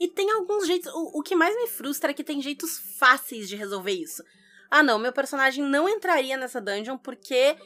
[0.00, 0.90] E tem alguns jeitos.
[0.94, 4.24] O, o que mais me frustra é que tem jeitos fáceis de resolver isso.
[4.70, 7.56] Ah, não, meu personagem não entraria nessa dungeon porque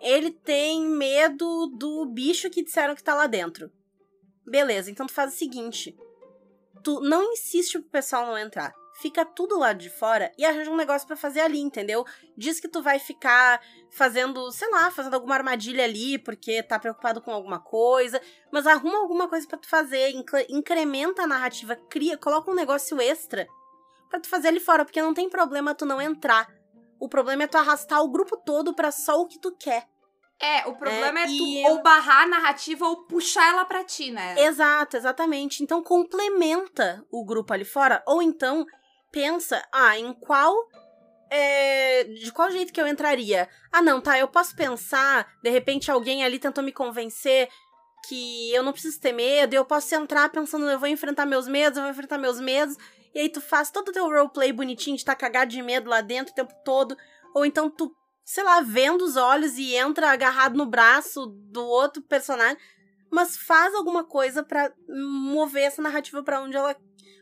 [0.00, 3.70] ele tem medo do bicho que disseram que tá lá dentro.
[4.46, 5.96] Beleza, então tu faz o seguinte:
[6.82, 10.76] tu não insiste pro pessoal não entrar fica tudo lá de fora e arranja um
[10.76, 12.04] negócio para fazer ali, entendeu?
[12.36, 13.58] Diz que tu vai ficar
[13.90, 18.20] fazendo, sei lá, fazendo alguma armadilha ali porque tá preocupado com alguma coisa,
[18.52, 20.12] mas arruma alguma coisa para tu fazer,
[20.50, 23.48] incrementa a narrativa, cria, coloca um negócio extra
[24.10, 26.46] para tu fazer ali fora, porque não tem problema tu não entrar.
[26.98, 29.88] O problema é tu arrastar o grupo todo para só o que tu quer.
[30.40, 31.72] É, o problema é, é tu eu...
[31.72, 34.42] ou barrar a narrativa ou puxar ela pra ti, né?
[34.42, 35.62] Exato, exatamente.
[35.62, 38.64] Então complementa o grupo ali fora, ou então
[39.12, 40.54] pensa, ah, em qual.
[41.32, 43.48] É, de qual jeito que eu entraria?
[43.70, 47.48] Ah, não, tá, eu posso pensar, de repente alguém ali tentou me convencer
[48.08, 51.76] que eu não preciso ter medo, eu posso entrar pensando, eu vou enfrentar meus medos,
[51.76, 52.76] eu vou enfrentar meus medos,
[53.14, 55.88] e aí tu faz todo o teu roleplay bonitinho de estar tá cagado de medo
[55.88, 56.96] lá dentro o tempo todo,
[57.34, 57.94] ou então tu,
[58.30, 62.56] sei lá, vendo os olhos e entra agarrado no braço do outro personagem,
[63.10, 66.76] mas faz alguma coisa para mover essa narrativa para onde ela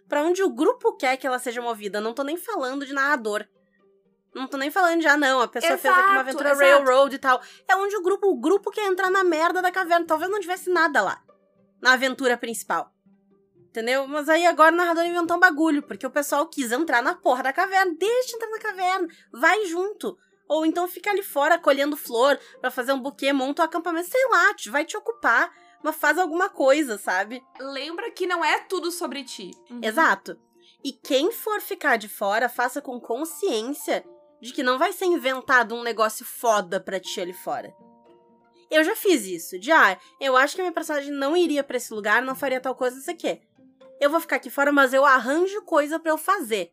[0.07, 1.99] para onde o grupo quer que ela seja movida.
[1.99, 3.47] Não tô nem falando de narrador.
[4.35, 6.71] Não tô nem falando de, ah, não, a pessoa exato, fez aqui uma aventura exato.
[6.71, 7.43] railroad e tal.
[7.67, 10.07] É onde o grupo, o grupo quer entrar na merda da caverna.
[10.07, 11.23] Talvez não tivesse nada lá.
[11.81, 12.93] Na aventura principal.
[13.69, 14.07] Entendeu?
[14.07, 17.43] Mas aí agora o narrador inventou um bagulho, porque o pessoal quis entrar na porra
[17.43, 17.95] da caverna.
[17.99, 19.09] Deixa entrar na caverna.
[19.33, 20.19] Vai junto.
[20.49, 24.29] Ou então fica ali fora colhendo flor para fazer um buquê, monta um acampamento, sei
[24.29, 27.43] lá, vai te ocupar mas faz alguma coisa, sabe?
[27.59, 29.51] Lembra que não é tudo sobre ti.
[29.71, 29.81] Uhum.
[29.83, 30.39] Exato.
[30.83, 34.05] E quem for ficar de fora, faça com consciência
[34.41, 37.75] de que não vai ser inventado um negócio foda pra ti ali fora.
[38.71, 41.79] Eu já fiz isso, de ah, eu acho que a minha personagem não iria para
[41.79, 43.41] esse lugar, não faria tal coisa, isso aqui.
[43.99, 46.71] Eu vou ficar aqui fora, mas eu arranjo coisa para eu fazer.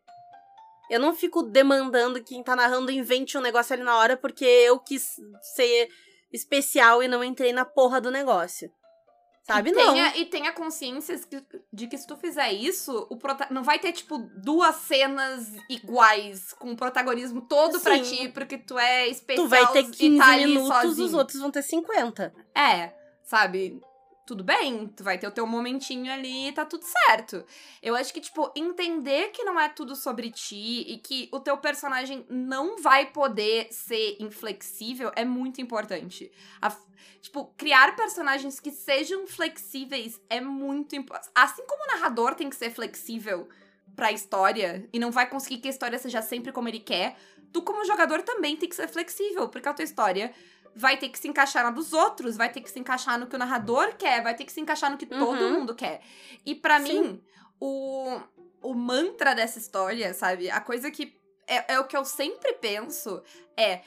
[0.90, 4.46] Eu não fico demandando que quem tá narrando invente um negócio ali na hora porque
[4.46, 5.16] eu quis
[5.56, 5.90] ser
[6.32, 8.70] especial e não entrei na porra do negócio
[9.44, 9.70] Sabe?
[9.70, 9.94] e Não.
[9.94, 11.20] tenha, e tenha consciência
[11.72, 16.52] de que se tu fizer isso, o prota- não vai ter, tipo, duas cenas iguais,
[16.54, 18.04] com o protagonismo todo pra Sim.
[18.04, 21.52] ti, porque tu é especial Tu vai ter e 15 tá minutos, os outros vão
[21.52, 22.34] ter 50.
[22.56, 22.92] É,
[23.24, 23.80] sabe?
[24.26, 27.46] Tudo bem, tu vai ter o teu momentinho ali e tá tudo certo.
[27.80, 31.56] Eu acho que, tipo, entender que não é tudo sobre ti e que o teu
[31.58, 36.32] personagem não vai poder ser inflexível é muito importante.
[36.60, 36.76] A-
[37.22, 41.30] tipo, criar personagens que sejam flexíveis é muito importante.
[41.36, 43.48] Assim como o narrador tem que ser flexível
[43.96, 47.16] pra história e não vai conseguir que a história seja sempre como ele quer,
[47.54, 50.34] tu, como jogador, também tem que ser flexível, porque a tua história
[50.76, 53.36] vai ter que se encaixar na dos outros, vai ter que se encaixar no que
[53.36, 55.60] o narrador quer, vai ter que se encaixar no que todo Uhum.
[55.60, 56.02] mundo quer.
[56.46, 56.84] E pra Sim.
[57.02, 57.24] mim,
[57.60, 58.20] o,
[58.62, 60.50] o mantra dessa história, sabe?
[60.50, 63.22] A coisa que é, é o que eu sempre penso
[63.58, 63.82] é.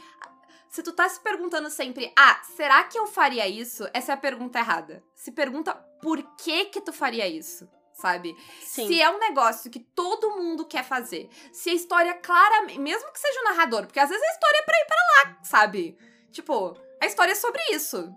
[0.71, 3.89] Se tu tá se perguntando sempre, ah, será que eu faria isso?
[3.95, 5.03] Essa é a pergunta errada.
[5.15, 5.73] Se pergunta
[6.03, 8.37] por que que tu faria isso, sabe?
[8.61, 8.87] Sim.
[8.87, 13.19] Se é um negócio que todo mundo quer fazer, se a história claramente, mesmo que
[13.19, 15.99] seja o narrador, porque às vezes a história é pra ir pra lá, sabe?
[16.31, 18.13] Tipo, a história é sobre isso.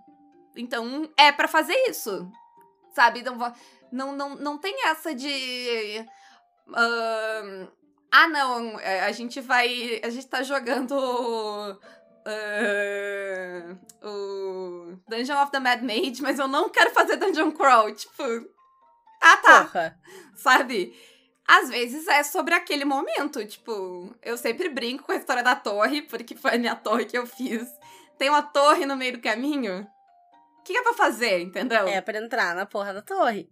[0.56, 2.30] Então, é pra fazer isso.
[2.94, 3.24] Sabe?
[3.24, 3.38] Não,
[3.92, 6.06] não, não, não tem essa de.
[6.74, 7.68] ahn,
[8.12, 10.02] ah, não, é, a gente vai.
[10.04, 10.94] A gente tá jogando.
[12.26, 17.94] ahn, o Dungeon of the Mad Mage, mas eu não quero fazer Dungeon Crawl.
[17.94, 18.24] Tipo.
[19.22, 20.00] Ah, tá Porra.
[20.36, 20.94] sabe?
[21.48, 26.02] Às vezes é sobre aquele momento, tipo, eu sempre brinco com a história da torre,
[26.04, 27.68] porque foi a minha torre que eu fiz.
[28.22, 29.82] Tem uma torre no meio do caminho.
[30.60, 31.88] O que, é pra fazer, entendeu?
[31.88, 33.50] É pra entrar na porra da torre.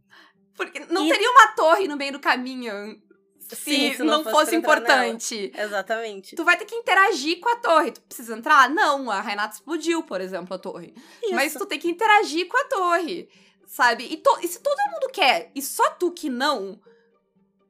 [0.56, 3.02] Porque não E- teria uma torre no meio do caminho
[3.40, 5.52] se, Sim, se não, não fosse fosse importante.
[5.58, 6.36] Exatamente.
[6.36, 7.94] Tu vai ter que interagir com a torre.
[7.94, 8.70] Tu precisa entrar?
[8.70, 10.94] Não, a Renata explodiu, por exemplo, a torre.
[11.24, 11.34] Isso.
[11.34, 13.28] Mas tu tem que interagir com a torre,
[13.66, 14.04] sabe?
[14.04, 16.80] E, to- e se todo mundo quer e só tu que não,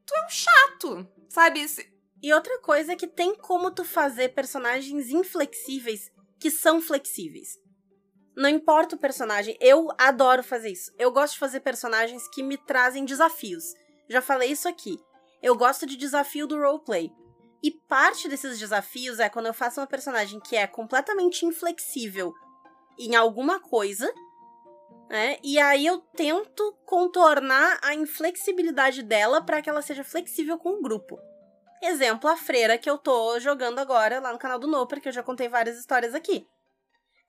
[0.04, 1.66] tu é um chato, sabe?
[1.66, 1.90] Se-
[2.22, 7.58] E outra coisa é que tem como tu fazer personagens inflexíveis que são flexíveis.
[8.34, 10.90] Não importa o personagem, eu adoro fazer isso.
[10.98, 13.74] Eu gosto de fazer personagens que me trazem desafios.
[14.08, 14.98] Já falei isso aqui.
[15.42, 17.12] Eu gosto de desafio do roleplay.
[17.62, 22.32] E parte desses desafios é quando eu faço uma personagem que é completamente inflexível
[22.98, 24.10] em alguma coisa,
[25.10, 25.38] né?
[25.42, 30.82] E aí eu tento contornar a inflexibilidade dela para que ela seja flexível com o
[30.82, 31.18] grupo.
[31.82, 35.12] Exemplo, a freira que eu tô jogando agora lá no canal do Noper, que eu
[35.12, 36.46] já contei várias histórias aqui.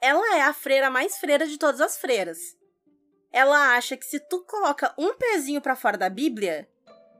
[0.01, 2.39] Ela é a freira mais freira de todas as freiras.
[3.31, 6.69] Ela acha que se tu coloca um pezinho pra fora da Bíblia,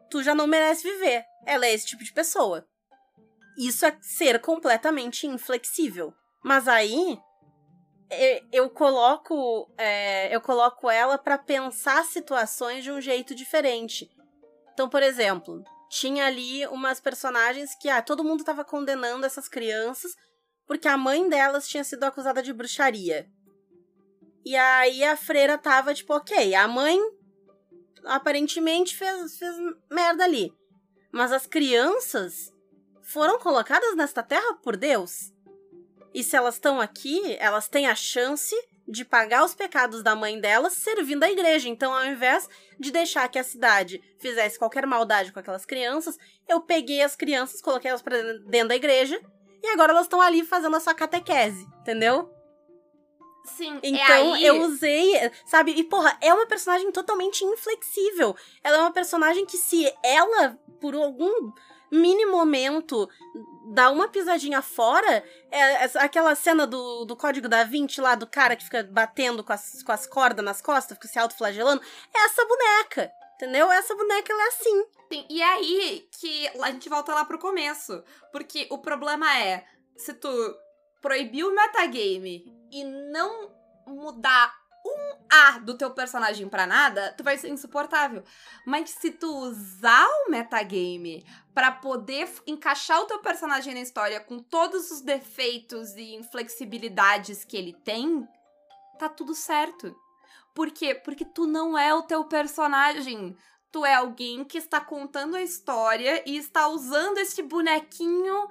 [0.09, 1.23] tu já não merece viver.
[1.45, 2.67] Ela é esse tipo de pessoa.
[3.57, 6.13] Isso é ser completamente inflexível.
[6.43, 7.17] Mas aí
[8.51, 14.11] eu coloco é, eu coloco ela pra pensar situações de um jeito diferente.
[14.73, 20.15] Então, por exemplo, tinha ali umas personagens que ah, todo mundo tava condenando essas crianças
[20.65, 23.29] porque a mãe delas tinha sido acusada de bruxaria.
[24.45, 26.97] E aí a freira tava tipo, ok, a mãe
[28.05, 29.53] aparentemente fez, fez
[29.91, 30.53] merda ali.
[31.11, 32.53] Mas as crianças
[33.01, 35.33] foram colocadas nesta terra por Deus.
[36.13, 38.55] E se elas estão aqui, elas têm a chance
[38.91, 41.69] de pagar os pecados da mãe delas servindo a igreja.
[41.69, 46.59] Então, ao invés de deixar que a cidade fizesse qualquer maldade com aquelas crianças, eu
[46.61, 49.19] peguei as crianças, coloquei elas pra dentro da igreja
[49.63, 52.29] e agora elas estão ali fazendo a sua catequese, entendeu?
[53.45, 54.45] Sim, é Então aí...
[54.45, 55.71] eu usei, sabe?
[55.71, 58.35] E porra, é uma personagem totalmente inflexível.
[58.63, 61.51] Ela é uma personagem que se ela, por algum
[61.91, 63.09] mini momento,
[63.71, 68.27] dá uma pisadinha fora, é essa- aquela cena do, do Código da Vinci lá, do
[68.27, 71.81] cara que fica batendo com as, com as cordas nas costas, fica se autoflagelando,
[72.13, 73.11] é essa boneca.
[73.35, 73.71] Entendeu?
[73.71, 74.85] Essa boneca, ela é assim.
[75.11, 78.03] Sim, e aí que a gente volta lá pro começo.
[78.31, 79.65] Porque o problema é,
[79.97, 80.29] se tu
[81.01, 83.51] proibir o metagame e não
[83.87, 84.53] mudar
[84.85, 88.23] um A do teu personagem pra nada, tu vai ser insuportável.
[88.65, 94.39] Mas se tu usar o metagame pra poder encaixar o teu personagem na história com
[94.39, 98.27] todos os defeitos e inflexibilidades que ele tem,
[98.99, 99.95] tá tudo certo.
[100.53, 100.93] Por quê?
[100.93, 103.37] Porque tu não é o teu personagem.
[103.71, 108.49] Tu é alguém que está contando a história e está usando esse bonequinho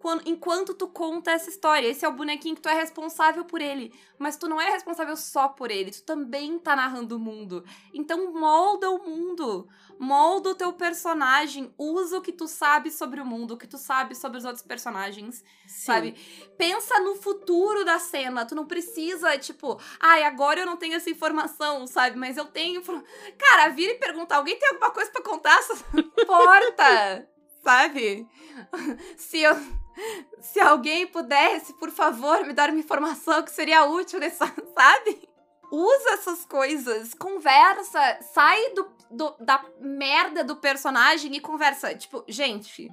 [0.00, 1.86] quando, enquanto tu conta essa história.
[1.86, 3.92] Esse é o bonequinho que tu é responsável por ele.
[4.18, 7.64] Mas tu não é responsável só por ele, tu também tá narrando o mundo.
[7.92, 9.68] Então molda o mundo.
[9.98, 11.72] Molda o teu personagem.
[11.76, 14.64] Usa o que tu sabe sobre o mundo, o que tu sabe sobre os outros
[14.64, 15.44] personagens.
[15.66, 15.84] Sim.
[15.84, 16.14] Sabe?
[16.56, 18.46] Pensa no futuro da cena.
[18.46, 22.16] Tu não precisa, tipo, ai, agora eu não tenho essa informação, sabe?
[22.16, 22.82] Mas eu tenho.
[23.38, 25.60] Cara, vira e pergunta: alguém tem alguma coisa pra contar?
[25.92, 27.28] Não importa,
[27.62, 28.26] sabe?
[29.16, 29.54] Se eu.
[30.40, 35.28] Se alguém pudesse, por favor, me dar uma informação que seria útil nessa, sabe?
[35.70, 41.94] Usa essas coisas, conversa, sai do, do- da merda do personagem e conversa.
[41.94, 42.88] Tipo, gente,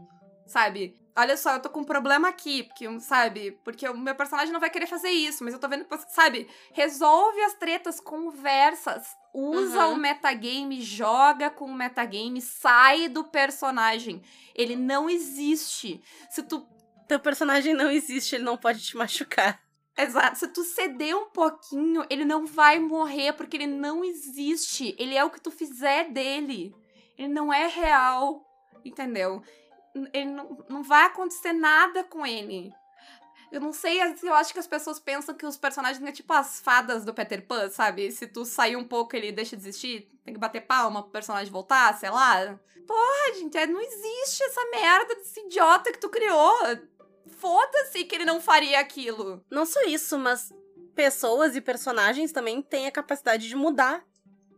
[0.46, 0.96] sabe?
[1.16, 3.52] Olha só, eu tô com um problema aqui, porque, sabe?
[3.64, 6.48] Porque o meu personagem não vai querer fazer isso, mas eu tô vendo sabe?
[6.74, 9.94] Resolve as tretas, conversas, usa Uhum.
[9.94, 14.22] o metagame, joga com o metagame, sai do personagem.
[14.54, 16.04] Ele não existe.
[16.30, 16.68] Se tu
[17.08, 19.62] Teu personagem não existe, ele não pode te machucar.
[19.98, 20.38] Exato.
[20.38, 24.96] Se tu ceder um pouquinho, ele não vai morrer porque ele não existe.
[25.00, 26.76] Ele é o que tu fizer dele.
[27.18, 28.46] Ele não é real.
[28.86, 29.42] Entendeu?
[30.14, 32.72] Ele não, não vai acontecer nada com ele.
[33.52, 36.60] Eu não sei, eu acho que as pessoas pensam que os personagens são tipo as
[36.60, 38.12] fadas do Peter Pan, sabe?
[38.12, 41.52] Se tu sair um pouco, ele deixa de existir, tem que bater palma pro personagem
[41.52, 42.60] voltar, sei lá.
[42.86, 46.54] Porra, gente, é- não existe essa merda desse idiota que tu criou.
[47.28, 49.44] Foda-se que ele não faria aquilo.
[49.50, 50.54] Não só isso, mas
[50.96, 54.04] pessoas e personagens também têm a capacidade de mudar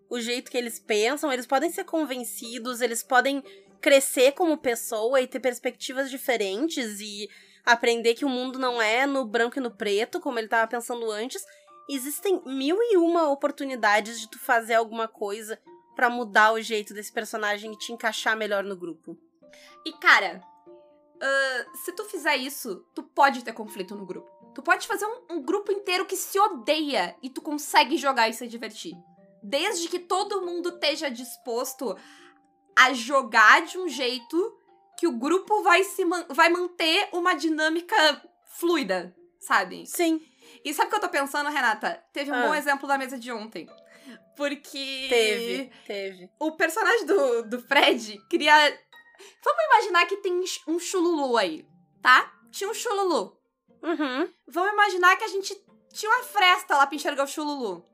[0.10, 3.44] o jeito que eles pensam, eles podem ser convencidos, eles podem
[3.80, 7.30] crescer como pessoa e ter perspectivas diferentes e
[7.64, 11.10] aprender que o mundo não é no branco e no preto, como ele estava pensando
[11.12, 11.46] antes.
[11.88, 15.60] Existem mil e uma oportunidades de tu fazer alguma coisa
[15.96, 19.18] pra mudar o jeito desse personagem e te encaixar melhor no grupo.
[19.86, 20.42] E, cara,
[21.22, 24.30] ah, se tu fizer isso, tu pode ter conflito no grupo.
[24.54, 28.34] Tu pode fazer um, um grupo inteiro que se odeia e tu consegue jogar e
[28.34, 28.94] se divertir.
[29.44, 31.96] Desde que todo mundo esteja disposto
[32.78, 34.58] a jogar de um jeito
[34.98, 37.96] que o grupo vai se man- vai manter uma dinâmica
[38.58, 39.86] fluida, sabe?
[39.86, 40.20] Sim,
[40.66, 42.04] E sabe o que eu tô pensando, Renata?
[42.12, 42.48] Teve um Ah.
[42.48, 43.68] bom exemplo da mesa de ontem.
[44.36, 46.30] Porque teve, teve.
[46.40, 48.54] o personagem do, do Fred queria.
[49.44, 51.68] Vamos imaginar que tem um chululu aí,
[52.02, 52.32] tá?
[52.52, 53.38] Tinha um chululu.
[53.82, 54.30] Uhum.
[54.48, 55.56] Vamos imaginar que a gente
[55.94, 57.86] tinha uma fresta lá pra enxergar o chululu.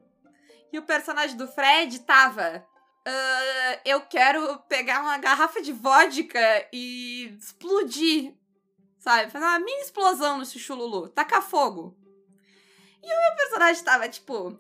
[0.72, 2.66] E o personagem do Fred tava.
[3.06, 8.34] "Ah, eu quero pegar uma garrafa de vodka e explodir.
[9.00, 9.32] Sabe?
[9.32, 11.08] Fazer uma mini explosão nesse chululu.
[11.10, 11.96] Tacar fogo.
[13.04, 14.60] E o meu personagem tava tipo.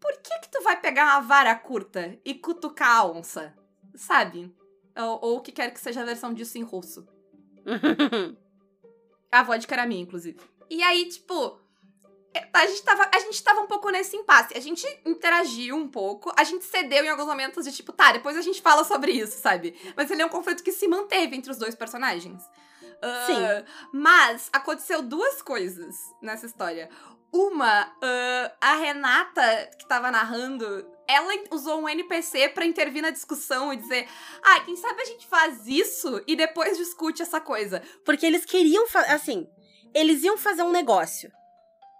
[0.00, 3.54] Por que que tu vai pegar uma vara curta e cutucar a onça?
[3.94, 4.50] Sabe?
[4.96, 7.06] Ou, o que quer que seja a versão disso em russo.
[9.32, 10.40] A vodka era minha, inclusive.
[10.68, 11.56] E aí, tipo,
[12.52, 14.56] a gente, tava, a gente tava um pouco nesse impasse.
[14.56, 18.36] A gente interagiu um pouco, a gente cedeu em alguns momentos de tipo, tá, depois
[18.36, 19.76] a gente fala sobre isso, sabe?
[19.96, 22.42] Mas ele é um conflito que se manteve entre os dois personagens.
[23.02, 23.66] Ah, Sim.
[23.92, 26.88] Mas aconteceu duas coisas nessa história.
[27.32, 33.72] Uma, ah, a Renata, que tava narrando, ela usou um NPC pra intervir na discussão
[33.72, 34.08] e dizer:
[34.42, 37.82] Ah, quem sabe a gente faz isso e depois discute essa coisa.
[38.04, 39.10] Porque eles queriam fazer.
[39.10, 39.46] Assim,
[39.94, 41.30] eles iam fazer um negócio.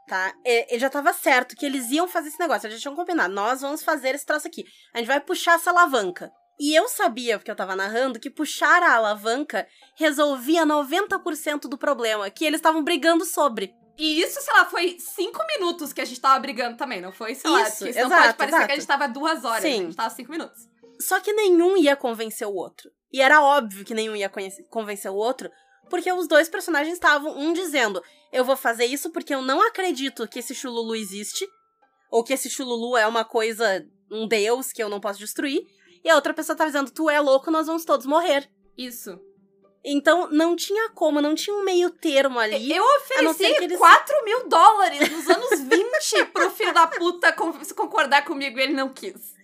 [0.07, 0.35] Tá?
[0.45, 2.67] E, e já tava certo que eles iam fazer esse negócio.
[2.67, 3.33] Eles já tinham combinado.
[3.33, 4.65] Nós vamos fazer esse troço aqui.
[4.95, 6.33] A gente vai puxar essa alavanca.
[6.59, 12.29] E eu sabia, porque eu tava narrando, que puxar a alavanca resolvia 90% do problema
[12.29, 13.75] que eles estavam brigando sobre.
[13.99, 17.35] E isso, sei lá, foi cinco minutos que a gente tava brigando também, não foi?
[17.35, 18.67] Sei lá, Isso, exato, pode parecer exato.
[18.67, 19.69] que a gente tava duas horas, Sim.
[19.69, 20.69] a gente tava cinco minutos.
[21.01, 22.91] Só que nenhum ia convencer o outro.
[23.13, 24.31] E era óbvio que nenhum ia
[24.71, 25.51] convencer o outro,
[25.89, 30.29] porque os dois personagens estavam um dizendo: Eu vou fazer isso porque eu não acredito
[30.29, 31.47] que esse chululu existe,
[32.11, 35.67] ou que esse chululu é uma coisa, um deus que eu não posso destruir.
[36.05, 38.49] E a outra pessoa tá dizendo: Tu é louco, nós vamos todos morrer.
[38.79, 39.19] Isso.
[39.85, 42.71] Então não tinha como, não tinha um meio termo ali.
[42.71, 47.33] Eu ofereci eles- 4 mil dólares nos anos 20 pro filho da puta
[47.75, 49.35] concordar comigo e ele não quis.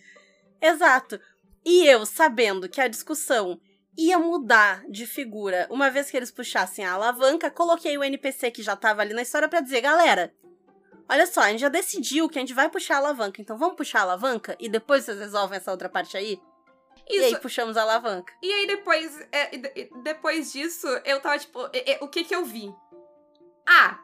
[0.61, 1.19] Exato.
[1.65, 3.59] E eu, sabendo que a discussão
[3.97, 8.63] ia mudar de figura uma vez que eles puxassem a alavanca, coloquei o NPC que
[8.63, 10.35] já tava ali na história pra dizer, galera,
[11.09, 13.75] olha só, a gente já decidiu que a gente vai puxar a alavanca, então vamos
[13.77, 16.39] puxar a alavanca e depois vocês resolvem essa outra parte aí?
[17.09, 17.41] E aí Isso.
[17.41, 18.33] puxamos a alavanca.
[18.43, 22.09] E aí depois, é, e de- e depois disso, eu tava tipo, e- e- o
[22.09, 22.75] que que eu vi?
[23.69, 23.99] Ah,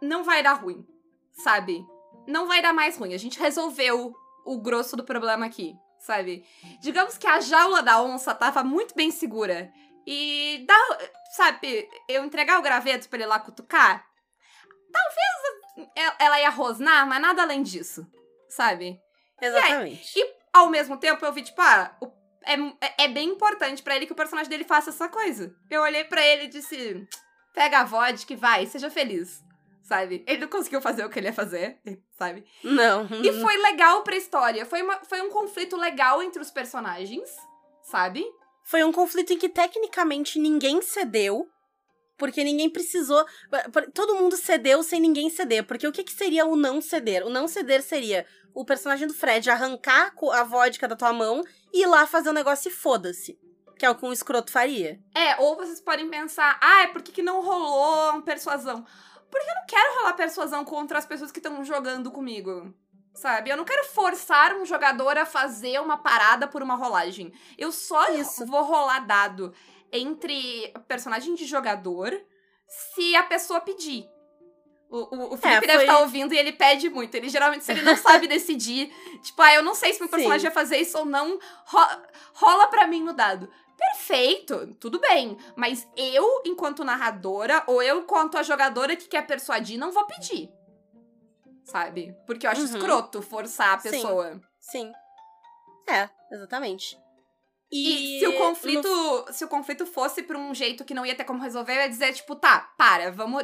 [0.00, 0.86] não vai dar ruim,
[1.32, 1.86] sabe?
[2.26, 3.14] Não vai dar mais ruim.
[3.14, 6.44] A gente resolveu o grosso do problema aqui, sabe?
[6.80, 9.72] Digamos que a jaula da onça tava muito bem segura
[10.06, 10.98] e dar,
[11.36, 14.04] sabe, eu entregar o graveto pra ele lá cutucar.
[14.92, 18.06] Talvez ela- ela ia rosnar, mas nada além disso,
[18.48, 19.00] sabe?
[19.40, 20.18] Exatamente.
[20.18, 22.12] E ao mesmo tempo eu vi, tipo, ah, o-
[22.44, 22.54] é,
[22.86, 25.54] é- é bem importante pra ele que o personagem dele faça essa coisa.
[25.70, 27.06] Eu olhei pra ele e disse:
[27.54, 29.42] pega a vodka e vai, seja feliz.
[29.82, 30.24] Sabe?
[30.26, 31.78] Ele não conseguiu fazer o que ele ia fazer,
[32.16, 32.44] sabe?
[32.62, 33.04] Não.
[33.22, 34.64] E foi legal pra história.
[34.64, 37.28] Foi, uma, foi um conflito legal entre os personagens,
[37.82, 38.24] sabe?
[38.64, 41.48] Foi um conflito em que tecnicamente ninguém cedeu,
[42.22, 43.26] porque ninguém precisou.
[43.92, 45.66] Todo mundo cedeu sem ninguém ceder.
[45.66, 47.26] Porque o que, que seria o não ceder?
[47.26, 51.42] O não ceder seria o personagem do Fred arrancar a vodka da tua mão
[51.72, 53.36] e ir lá fazer o negócio e foda-se.
[53.76, 55.00] Que é o que um escroto faria.
[55.12, 58.86] É, ou vocês podem pensar, ah, por que, que não rolou uma persuasão?
[59.28, 62.72] Porque eu não quero rolar persuasão contra as pessoas que estão jogando comigo.
[63.14, 63.50] Sabe?
[63.50, 67.32] Eu não quero forçar um jogador a fazer uma parada por uma rolagem.
[67.58, 68.46] Eu só Isso.
[68.46, 69.52] vou rolar dado
[69.92, 72.12] entre personagem de jogador
[72.66, 74.08] se a pessoa pedir.
[74.88, 77.14] O, o, o Felipe É, deve foi- estar ouvindo e ele pede muito.
[77.14, 80.40] Ele geralmente, se ele não sabe decidir, tipo, ah, eu não sei se meu personagem
[80.40, 80.46] Sim.
[80.46, 82.02] vai fazer isso ou não, ro-
[82.34, 83.48] rola pra mim no dado.
[83.76, 85.36] Perfeito, tudo bem.
[85.56, 90.50] Mas eu, enquanto narradora, ou eu, enquanto a jogadora que quer persuadir, não vou pedir.
[91.64, 92.14] Sabe?
[92.26, 92.66] Porque eu acho Uhum.
[92.76, 93.90] escroto forçar a Sim.
[93.90, 94.40] pessoa.
[94.60, 94.92] Sim.
[95.88, 96.98] É, exatamente.
[97.72, 101.24] E, se o conflito, se o conflito fosse por um jeito que não ia ter
[101.24, 103.42] como resolver, eu ia dizer, tipo, tá, para, vamos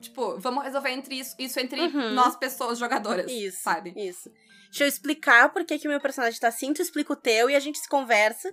[0.00, 2.14] tipo, vamos resolver entre isso, isso entre Uhum.
[2.14, 3.94] nós pessoas jogadoras, Isso, sabe?
[3.96, 4.28] Isso.
[4.66, 7.48] Deixa eu explicar por que que o meu personagem tá assim, tu explica o teu
[7.48, 8.52] e a gente se conversa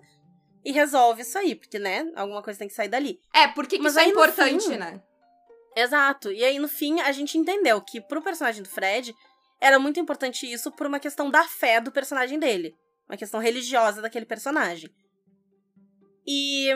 [0.63, 3.19] e resolve isso aí, porque, né, alguma coisa tem que sair dali.
[3.33, 5.01] É, porque que Mas isso é no importante, fim, né?
[5.75, 6.31] Exato.
[6.31, 9.15] E aí, no fim, a gente entendeu que pro personagem do Fred
[9.59, 12.75] era muito importante isso por uma questão da fé do personagem dele.
[13.11, 14.89] Uma questão religiosa daquele personagem.
[16.25, 16.69] E.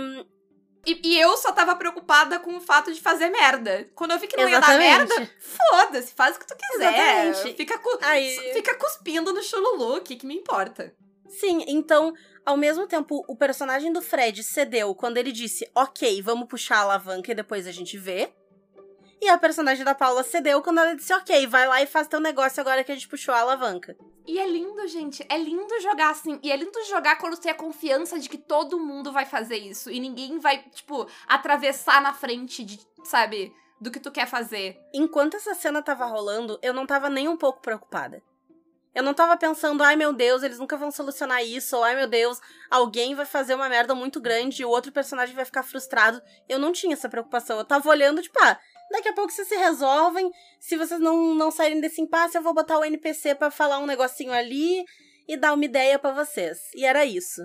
[0.86, 3.90] E, e eu só tava preocupada com o fato de fazer merda.
[3.96, 5.18] Quando eu vi que não ia dar Exatamente.
[5.18, 7.28] merda, foda-se, faz o que tu quiser.
[7.30, 7.58] Exatamente.
[7.58, 10.94] Fica, cu- Aí- fica cuspindo no chululu, o que, que me importa?
[11.28, 12.14] Sim, então,
[12.46, 16.82] ao mesmo tempo, o personagem do Fred cedeu quando ele disse, ok, vamos puxar a
[16.82, 18.32] alavanca e depois a gente vê.
[19.26, 22.20] E a personagem da Paula cedeu quando ela disse, ok, vai lá e faz teu
[22.20, 23.98] negócio agora que a gente puxou a alavanca.
[24.28, 25.26] E é lindo, gente.
[25.28, 26.40] É lindo jogar assim.
[26.44, 29.90] E é lindo jogar quando tem a confiança de que todo mundo vai fazer isso.
[29.90, 33.52] E ninguém vai, tipo, atravessar na frente de, sabe,
[33.82, 34.80] do que tu quer fazer.
[34.94, 38.22] Enquanto essa cena tava rolando, eu não tava nem um pouco preocupada.
[38.94, 42.08] Eu não tava pensando, ai meu Deus, eles nunca vão solucionar isso, ou ai meu
[42.08, 42.40] Deus,
[42.72, 46.22] alguém vai fazer uma merda muito grande e o outro personagem vai ficar frustrado.
[46.48, 47.58] Eu não tinha essa preocupação.
[47.58, 48.58] Eu tava olhando, tipo, ah,
[48.92, 50.32] daqui a pouco vocês se resolvem.
[50.60, 53.86] Se vocês não, não saírem desse impasse, eu vou botar o NPC pra falar um
[53.86, 54.84] negocinho ali
[55.28, 56.58] e dar uma ideia pra vocês.
[56.76, 57.42] E era isso.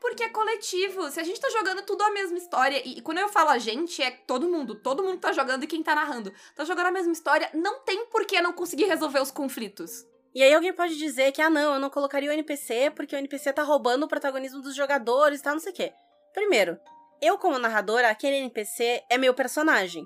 [0.00, 1.10] Porque é coletivo.
[1.10, 3.58] Se a gente tá jogando tudo a mesma história, e, e quando eu falo a
[3.58, 4.74] gente, é todo mundo.
[4.74, 6.32] Todo mundo tá jogando e quem tá narrando.
[6.56, 10.04] Tá jogando a mesma história, não tem por que não conseguir resolver os conflitos.
[10.34, 13.18] E aí alguém pode dizer que, ah, não, eu não colocaria o NPC porque o
[13.18, 15.92] NPC tá roubando o protagonismo dos jogadores e tal, não sei o quê.
[16.32, 16.78] Primeiro,
[17.20, 20.04] eu como narradora, aquele NPC é meu personagem.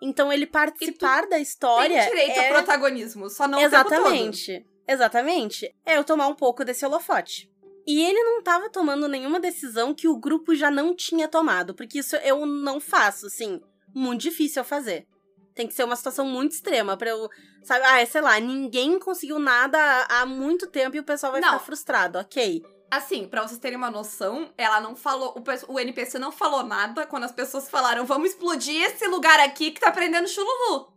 [0.00, 2.48] Então ele participar da história tem direito é...
[2.48, 3.60] ao protagonismo, só não.
[3.60, 4.64] Exatamente.
[4.86, 5.74] Exatamente.
[5.84, 7.50] É eu tomar um pouco desse holofote.
[7.86, 12.00] E ele não tava tomando nenhuma decisão que o grupo já não tinha tomado, porque
[12.00, 13.60] isso eu não faço, assim,
[13.94, 15.06] muito difícil eu fazer.
[15.54, 17.28] Tem que ser uma situação muito extrema pra eu,
[17.64, 21.40] sabe, ah, sei lá, ninguém conseguiu nada há há muito tempo e o pessoal vai
[21.40, 21.48] Não.
[21.48, 22.62] ficar frustrado, ok.
[22.90, 25.34] Assim, pra vocês terem uma noção, ela não falou.
[25.36, 29.70] O, o NPC não falou nada quando as pessoas falaram: vamos explodir esse lugar aqui
[29.70, 30.88] que tá prendendo chululu.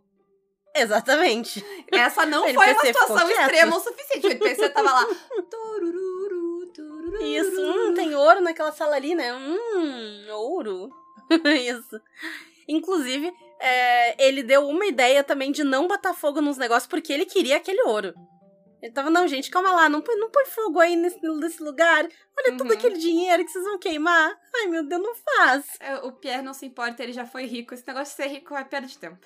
[0.74, 1.64] Exatamente.
[1.92, 4.26] Essa não foi uma situação extrema o suficiente.
[4.26, 5.06] O NPC tava lá.
[5.50, 7.22] turururu, turururu.
[7.22, 9.34] Isso, hum, tem ouro naquela sala ali, né?
[9.34, 10.90] Hum, ouro.
[11.44, 12.00] Isso.
[12.66, 17.26] Inclusive, é, ele deu uma ideia também de não botar fogo nos negócios porque ele
[17.26, 18.14] queria aquele ouro.
[18.82, 22.04] Ele tava, não, gente, calma lá, não põe, não põe fogo aí nesse, nesse lugar.
[22.36, 22.76] Olha todo Uhum.
[22.76, 24.36] aquele dinheiro que vocês vão queimar.
[24.56, 25.64] Ai, meu Deus, não faz.
[25.78, 27.72] É, O Pierre não se importa, ele já foi rico.
[27.74, 29.24] Esse negócio de ser rico é perda de tempo.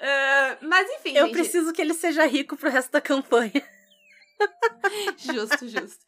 [0.00, 1.32] Ah, mas enfim, Eu gente.
[1.34, 3.52] preciso que ele seja rico pro resto da campanha.
[5.16, 6.04] Justo, justo.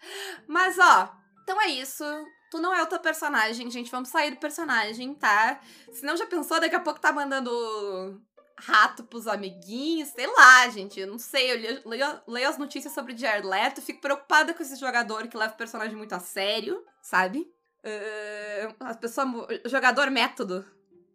[0.47, 1.11] Mas, ó,
[1.43, 2.05] então é isso.
[2.51, 3.91] Tu não é o teu personagem, gente.
[3.91, 5.61] Vamos sair do personagem, tá?
[5.93, 8.22] Senão já pensou, daqui a pouco tá mandando
[8.61, 11.01] rato pros amiguinhos, sei lá, gente.
[11.01, 11.53] Eu não sei.
[11.53, 15.37] Eu leio, leio, leio as notícias sobre Jared Leto, fico preocupada com esse jogador que
[15.37, 17.41] leva o personagem muito a sério, sabe?
[17.85, 19.29] Uh, as pessoas.
[19.67, 20.65] Jogador método,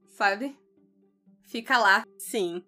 [0.09, 0.57] sabe?
[1.43, 2.03] Fica lá.
[2.17, 2.63] Sim.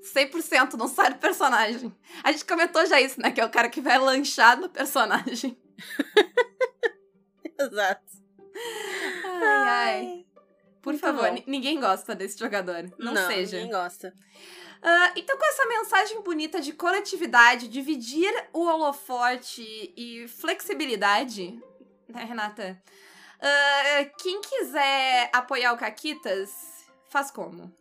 [0.00, 1.94] 100% não sai do personagem.
[2.24, 3.30] A gente comentou já isso, né?
[3.30, 5.58] Que é o cara que vai lanchar no personagem.
[7.58, 8.10] Exato.
[9.24, 10.26] Ai, ai.
[10.82, 12.90] Por favor, ninguém gosta desse jogador.
[12.98, 13.56] Não, seja.
[13.56, 14.14] ninguém gosta.
[14.82, 19.62] Ah, então, com essa mensagem bonita de coletividade, dividir o holofote
[19.94, 21.60] e flexibilidade,
[22.08, 22.82] né, Renata?
[23.40, 26.50] Ah, quem quiser apoiar o Caquitas,
[27.10, 27.74] faz como?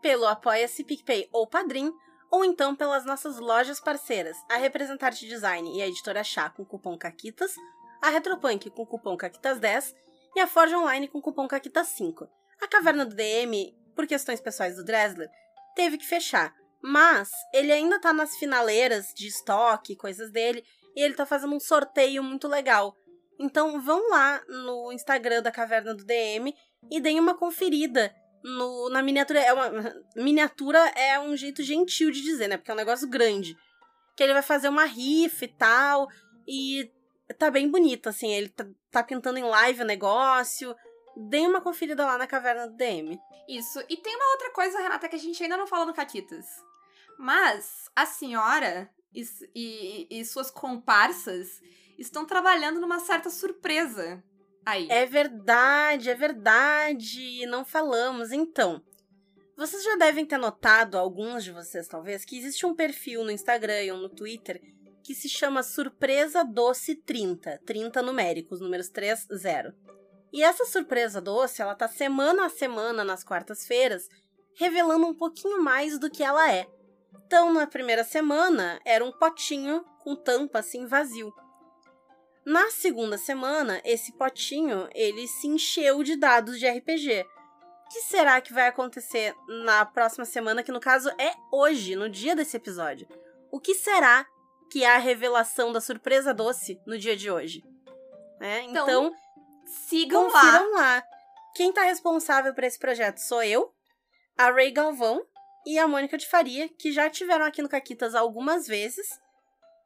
[0.00, 1.92] Pelo Apoia-se PicPay ou Padrim,
[2.30, 6.96] ou então pelas nossas lojas parceiras, a Representarte Design e a Editora Chá com cupom
[6.96, 7.54] CAQUITAS,
[8.02, 9.94] a Retropunk com cupom CAQUITAS10
[10.34, 12.28] e a Forge Online com cupom CAQUITAS5.
[12.60, 15.28] A Caverna do DM, por questões pessoais do Dresler,
[15.74, 20.64] teve que fechar, mas ele ainda tá nas finaleiras de estoque, coisas dele,
[20.94, 22.96] e ele tá fazendo um sorteio muito legal.
[23.38, 26.54] Então vão lá no Instagram da Caverna do DM
[26.90, 29.40] e deem uma conferida no, na miniatura.
[29.40, 29.70] É uma,
[30.14, 32.56] miniatura é um jeito gentil de dizer, né?
[32.56, 33.56] Porque é um negócio grande.
[34.16, 36.06] Que ele vai fazer uma rifa e tal.
[36.46, 36.90] E
[37.38, 38.30] tá bem bonito, assim.
[38.32, 40.74] Ele tá, tá pintando em live o negócio.
[41.16, 43.18] Deem uma conferida lá na caverna do DM.
[43.48, 43.80] Isso.
[43.88, 46.46] E tem uma outra coisa, Renata, que a gente ainda não falou no Caquitas.
[47.18, 49.22] Mas a senhora e,
[49.54, 51.60] e- e suas comparsas
[51.98, 54.22] estão trabalhando numa certa surpresa
[54.66, 54.88] aí.
[54.90, 57.46] É verdade, é verdade.
[57.46, 58.32] Não falamos.
[58.32, 58.82] Então,
[59.56, 63.94] vocês já devem ter notado, alguns de vocês talvez, que existe um perfil no Instagram
[63.94, 64.60] ou no Twitter
[65.04, 67.60] que se chama Surpresa Doce 30.
[67.66, 69.74] 30 numéricos, números 3, 0.
[70.32, 74.08] E essa surpresa doce, ela tá semana a semana nas quartas-feiras,
[74.56, 76.66] revelando um pouquinho mais do que ela é.
[77.24, 81.32] Então, na primeira semana, era um potinho com tampa assim vazio.
[82.44, 87.24] Na segunda semana, esse potinho, ele se encheu de dados de RPG.
[87.86, 89.34] O que será que vai acontecer
[89.64, 93.06] na próxima semana, que no caso é hoje, no dia desse episódio?
[93.52, 94.26] O que será
[94.70, 97.62] que é a revelação da surpresa doce no dia de hoje?
[98.40, 99.12] É, Então, então,
[99.66, 100.60] Sigam lá.
[100.74, 101.04] lá.
[101.54, 103.72] Quem tá responsável por esse projeto sou eu,
[104.36, 105.24] a Ray Galvão
[105.66, 109.06] e a Mônica de Faria, que já tiveram aqui no Caquitas algumas vezes.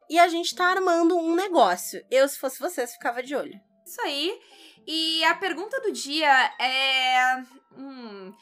[0.09, 2.03] E a gente tá armando um negócio.
[2.09, 3.59] Eu, se fosse vocês, ficava de olho.
[3.85, 4.39] Isso aí.
[4.87, 7.43] E a pergunta do dia é.
[7.77, 8.33] Hum,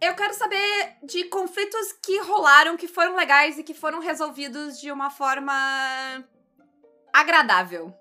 [0.00, 4.90] eu quero saber de conflitos que rolaram, que foram legais e que foram resolvidos de
[4.90, 5.52] uma forma
[7.12, 7.94] agradável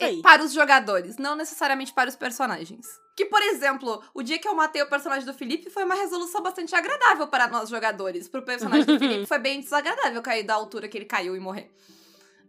[0.00, 0.22] aí.
[0.22, 2.86] para os jogadores, não necessariamente para os personagens.
[3.16, 6.42] Que, por exemplo, o dia que eu matei o personagem do Felipe foi uma resolução
[6.42, 8.28] bastante agradável para nós jogadores.
[8.28, 11.72] Pro personagem do Felipe foi bem desagradável cair da altura que ele caiu e morrer.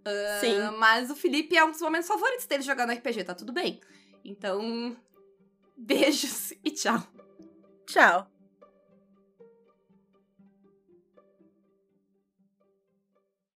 [0.06, 0.78] Ah, Sim.
[0.78, 3.80] Mas o Felipe é um dos momentos favoritos dele jogando RPG, tá tudo bem.
[4.24, 4.96] Então,
[5.76, 7.02] beijos e tchau.
[7.86, 8.37] Tchau.